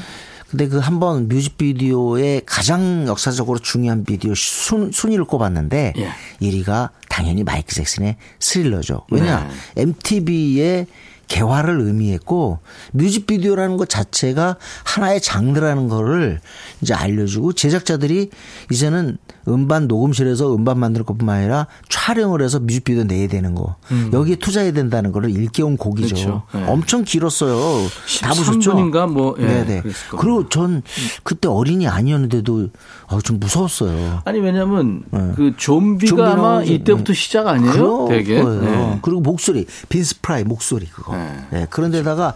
근데 0.49 0.69
그 0.69 0.79
한 0.79 0.99
번 1.01 1.27
뮤직비디오의 1.27 2.43
가장 2.45 3.05
역사적으로 3.05 3.59
중요한 3.59 4.05
비디오 4.05 4.33
순, 4.33 4.93
순위를 4.93 5.25
꼽았는데 5.25 5.93
예. 5.97 6.09
1위가 6.41 6.91
당연히 7.09 7.43
마이크 7.43 7.75
잭슨의 7.75 8.15
스릴러죠. 8.39 9.01
왜냐 9.11 9.49
MTV의 9.75 10.87
개화를 11.27 11.81
의미했고 11.81 12.59
뮤직비디오라는 12.93 13.77
것 13.77 13.89
자체가 13.89 14.57
하나의 14.83 15.21
장르라는 15.21 15.87
거를 15.87 16.39
이제 16.81 16.93
알려주고 16.93 17.53
제작자들이 17.53 18.29
이제는 18.71 19.17
음반 19.47 19.87
녹음실에서 19.87 20.53
음반 20.53 20.79
만들 20.79 21.03
것뿐만 21.03 21.37
아니라 21.39 21.67
촬영을 21.89 22.41
해서 22.41 22.59
뮤직비디오 22.59 23.03
내야 23.03 23.27
되는 23.27 23.55
거 23.55 23.75
여기에 24.13 24.35
투자해야 24.35 24.73
된다는 24.73 25.11
거를 25.11 25.31
일깨운 25.31 25.77
곡이죠. 25.77 26.15
그렇죠. 26.15 26.43
네. 26.53 26.65
엄청 26.67 27.03
길었어요. 27.03 27.87
다 28.21 28.29
보셨죠? 28.29 28.73
13분인가 28.73 29.09
뭐, 29.09 29.35
예, 29.39 29.45
네네. 29.45 29.81
그랬을 29.81 30.09
겁니다. 30.09 30.17
그리고 30.17 30.49
전 30.49 30.81
그때 31.23 31.47
어린이 31.47 31.87
아니었는데도 31.87 32.69
어, 33.07 33.21
좀 33.21 33.39
무서웠어요. 33.39 34.21
아니 34.25 34.39
왜냐면 34.39 35.03
그 35.35 35.53
좀비가 35.57 36.15
좀비 36.15 36.21
아마. 36.23 36.63
이때부터 36.63 37.13
시작 37.13 37.47
아니에요? 37.47 37.71
그럴 37.71 38.07
되게. 38.09 38.43
네. 38.43 38.99
그리고 39.01 39.21
목소리, 39.21 39.65
빈스 39.89 40.21
프라이 40.21 40.43
목소리 40.43 40.87
그거. 40.87 41.15
네. 41.15 41.47
네. 41.51 41.67
그런데다가 41.69 42.35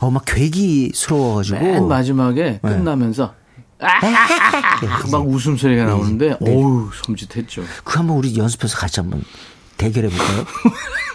어, 0.00 0.10
막 0.10 0.24
괴기스러워가지고. 0.26 1.58
맨 1.60 1.88
마지막에 1.88 2.60
끝나면서 2.62 3.24
아, 3.24 3.43
막 5.10 5.26
웃음소리가 5.26 5.84
나오는데 5.84 6.36
어우 6.40 6.90
섬찟했죠. 7.02 7.64
그 7.84 7.98
한번 7.98 8.16
우리 8.16 8.36
연습해서 8.36 8.76
같이 8.78 9.00
한번 9.00 9.24
대결해 9.76 10.08
볼까요? 10.08 10.44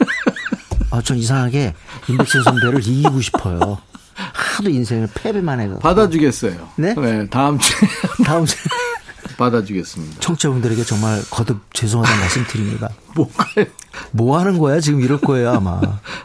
아, 0.92 1.02
전 1.02 1.18
이상하게 1.18 1.74
임백천 2.08 2.44
선배를 2.44 2.80
이기고 2.80 3.22
싶어요. 3.22 3.78
하도 4.16 4.70
인생을 4.70 5.08
패배만 5.14 5.60
해가. 5.62 5.78
받아주겠어요. 5.80 6.70
네? 6.78 6.96
다음 7.30 7.58
주에 7.60 7.78
다음 8.26 8.46
주에 8.46 8.58
받아주겠습니다. 9.38 10.20
청취자분들에게 10.20 10.84
정말 10.84 11.22
거듭 11.30 11.62
죄송하다는 11.74 12.20
말씀 12.20 12.46
드립니다. 12.46 12.90
뭐가요? 13.16 13.66
뭐 14.12 14.38
하는 14.38 14.58
거야? 14.58 14.80
지금 14.82 15.00
이럴 15.02 15.22
거예요, 15.22 15.52
아마. 15.52 15.80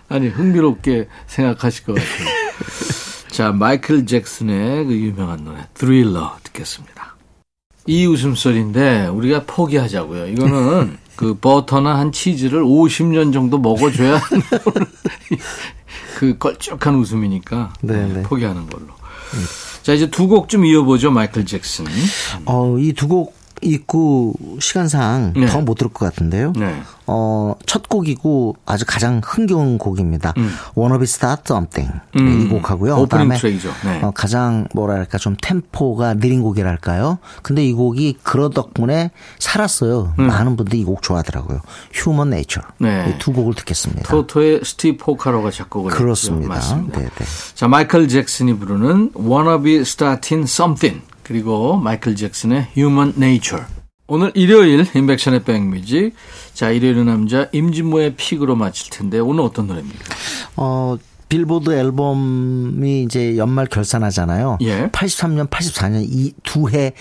아니 0.09 0.29
흥미롭게 0.29 1.09
생각하실 1.29 1.85
것 1.85 1.94
같아요. 1.94 2.29
자 3.35 3.51
마이클 3.51 4.07
잭슨의 4.07 4.85
그 4.85 4.92
유명한 4.92 5.42
노래 5.44 5.66
드릴러 5.75 6.37
듣겠습니다. 6.44 7.16
이 7.85 8.07
웃음소리인데 8.07 9.09
우리가 9.09 9.42
포기하자고요. 9.44 10.29
이거는 10.29 10.99
그 11.16 11.35
버터나 11.35 11.99
한 11.99 12.12
치즈를 12.12 12.62
50년 12.62 13.33
정도 13.33 13.59
먹어줘야 13.59 14.20
그 16.16 16.38
걸쭉한 16.38 16.94
웃음이니까 16.94 17.73
네, 17.83 18.07
네. 18.07 18.23
포기하는 18.23 18.66
걸로. 18.68 18.87
자 19.83 19.92
이제 19.94 20.09
두 20.09 20.29
곡 20.29 20.49
좀 20.49 20.64
이어보죠 20.64 21.11
마이클 21.11 21.44
잭슨. 21.44 21.87
어, 22.44 22.77
이 22.79 22.92
두 22.92 23.09
곡 23.09 23.35
있고 23.62 24.35
시간상 24.61 25.33
네. 25.37 25.47
더못 25.47 25.79
들을 25.79 25.93
것 25.93 26.05
같은데요. 26.07 26.53
네. 26.57 26.75
어, 27.07 27.55
첫 27.67 27.88
곡이고 27.88 28.57
아주 28.67 28.85
가장 28.87 29.21
흥겨운 29.25 29.79
곡입니다. 29.79 30.33
Wanna 30.77 30.99
Be 30.99 31.05
Start 31.05 31.43
Something 31.47 31.93
음. 32.17 32.25
네, 32.25 32.45
이 32.45 32.49
곡하고요. 32.49 32.97
그다음에. 32.97 33.37
네. 33.38 34.01
어, 34.03 34.11
가장 34.12 34.67
뭐랄까 34.75 35.19
좀 35.19 35.37
템포가 35.40 36.14
느린 36.14 36.43
곡이랄까요. 36.43 37.19
근데 37.43 37.64
이 37.64 37.73
곡이 37.73 38.19
그러 38.23 38.49
덕분에 38.51 39.11
살았어요. 39.38 40.14
많은 40.17 40.57
분들이 40.57 40.81
이 40.81 40.85
곡 40.85 41.03
좋아하더라고요. 41.03 41.61
Human 41.95 42.33
Nature 42.33 42.67
음. 42.81 42.85
네. 42.87 43.14
이 43.16 43.22
두 43.22 43.33
곡을 43.33 43.55
듣겠습니다. 43.55 44.11
토토의 44.11 44.61
스티브 44.64 45.05
포카로가 45.05 45.51
작곡을 45.51 45.90
그렇습니다. 45.93 46.55
했죠. 46.55 46.75
맞습니다. 46.77 46.99
네, 47.01 47.09
네. 47.19 47.25
자, 47.55 47.69
마이클 47.69 48.09
잭슨이 48.09 48.59
부르는 48.59 49.11
Wanna 49.19 49.62
Be 49.62 49.77
Starting 49.81 50.45
Something 50.51 51.03
그리고 51.35 51.77
마이클 51.77 52.15
잭슨의 52.15 52.69
Human 52.77 53.15
Nature. 53.17 53.65
오늘 54.07 54.31
일요일 54.35 54.87
임백천의 54.94 55.44
백뮤직. 55.45 56.13
자, 56.53 56.71
일요일의 56.71 57.05
남자 57.05 57.49
임진모의 57.53 58.15
pick으로 58.16 58.55
마칠 58.55 58.91
텐데 58.91 59.19
오늘 59.19 59.43
어떤 59.43 59.67
노래입니까? 59.67 59.99
어, 60.57 60.97
빌보드 61.31 61.71
앨범이 61.71 63.03
이제 63.03 63.39
연말 63.39 63.67
결산하잖아요. 63.67 64.59
예. 64.61 64.89
83년, 64.89 65.49
84년 65.49 66.05
이 66.07 66.35
두 66.45 66.69
해 66.69 66.93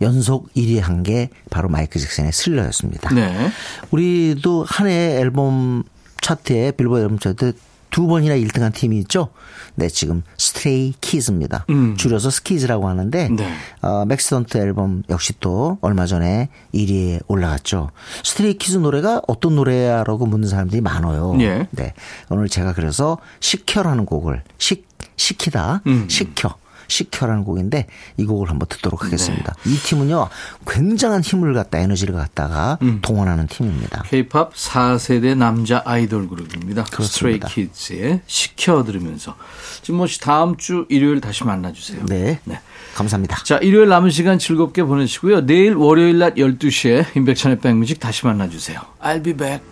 연속 0.00 0.52
1위 0.54 0.80
한 0.80 1.02
게 1.02 1.28
바로 1.50 1.68
마이클 1.68 2.00
잭슨의 2.00 2.32
스릴러였습니다. 2.32 3.12
네. 3.12 3.50
우리도 3.90 4.64
한 4.68 4.86
해 4.86 5.16
앨범 5.18 5.82
차트에 6.20 6.70
빌보드 6.72 7.02
앨범 7.02 7.18
차트 7.18 7.54
두 7.92 8.06
번이나 8.08 8.34
1등한 8.34 8.74
팀이 8.74 8.98
있죠. 9.00 9.28
네, 9.76 9.88
지금 9.88 10.22
스트레이 10.36 10.94
키즈입니다. 11.00 11.66
줄여서 11.96 12.30
스키즈라고 12.30 12.88
하는데 12.88 13.28
음. 13.28 13.36
네. 13.36 13.52
어, 13.82 14.04
MAXIDENT 14.06 14.58
앨범 14.58 15.02
역시 15.10 15.34
또 15.38 15.78
얼마 15.82 16.06
전에 16.06 16.48
1위에 16.74 17.20
올라갔죠. 17.28 17.90
스트레이 18.24 18.54
키즈 18.54 18.78
노래가 18.78 19.22
어떤 19.28 19.54
노래야라고 19.54 20.26
묻는 20.26 20.48
사람들이 20.48 20.80
많아요. 20.80 21.36
예. 21.40 21.68
네. 21.70 21.92
오늘 22.30 22.48
제가 22.48 22.72
그래서 22.72 23.18
식혀라는 23.40 24.06
곡을 24.06 24.42
시, 24.58 24.84
시키다, 25.16 25.82
음. 25.86 26.08
시켜. 26.08 26.56
시켜라는 26.92 27.44
곡인데 27.44 27.86
이 28.16 28.24
곡을 28.24 28.50
한번 28.50 28.68
듣도록 28.68 29.04
하겠습니다. 29.04 29.54
네. 29.64 29.72
이 29.72 29.76
팀은요 29.76 30.28
굉장한 30.66 31.22
힘을 31.22 31.54
갖다 31.54 31.78
에너지를 31.78 32.14
갖다가 32.14 32.78
음. 32.82 33.00
동원하는 33.02 33.46
팀입니다. 33.46 34.02
K-팝 34.02 34.54
4세대 34.54 35.36
남자 35.36 35.82
아이돌 35.84 36.28
그룹입니다. 36.28 36.84
스트레이 36.84 37.38
그렇습니다. 37.38 37.48
키즈의 37.48 38.20
시켜 38.26 38.84
들으면서 38.84 39.36
지금 39.82 39.96
뭐 39.98 40.06
다음 40.20 40.56
주 40.56 40.86
일요일 40.88 41.20
다시 41.20 41.44
만나주세요. 41.44 42.06
네. 42.06 42.40
네. 42.44 42.60
감사합니다. 42.94 43.42
자, 43.44 43.56
일요일 43.58 43.88
남은 43.88 44.10
시간 44.10 44.38
즐겁게 44.38 44.82
보내시고요. 44.82 45.46
내일 45.46 45.74
월요일 45.74 46.18
낮 46.18 46.34
12시에 46.34 47.16
인백천의 47.16 47.60
백뮤직 47.60 47.98
다시 47.98 48.26
만나주세요. 48.26 48.80
I'll 49.00 49.24
be 49.24 49.32
back. 49.32 49.71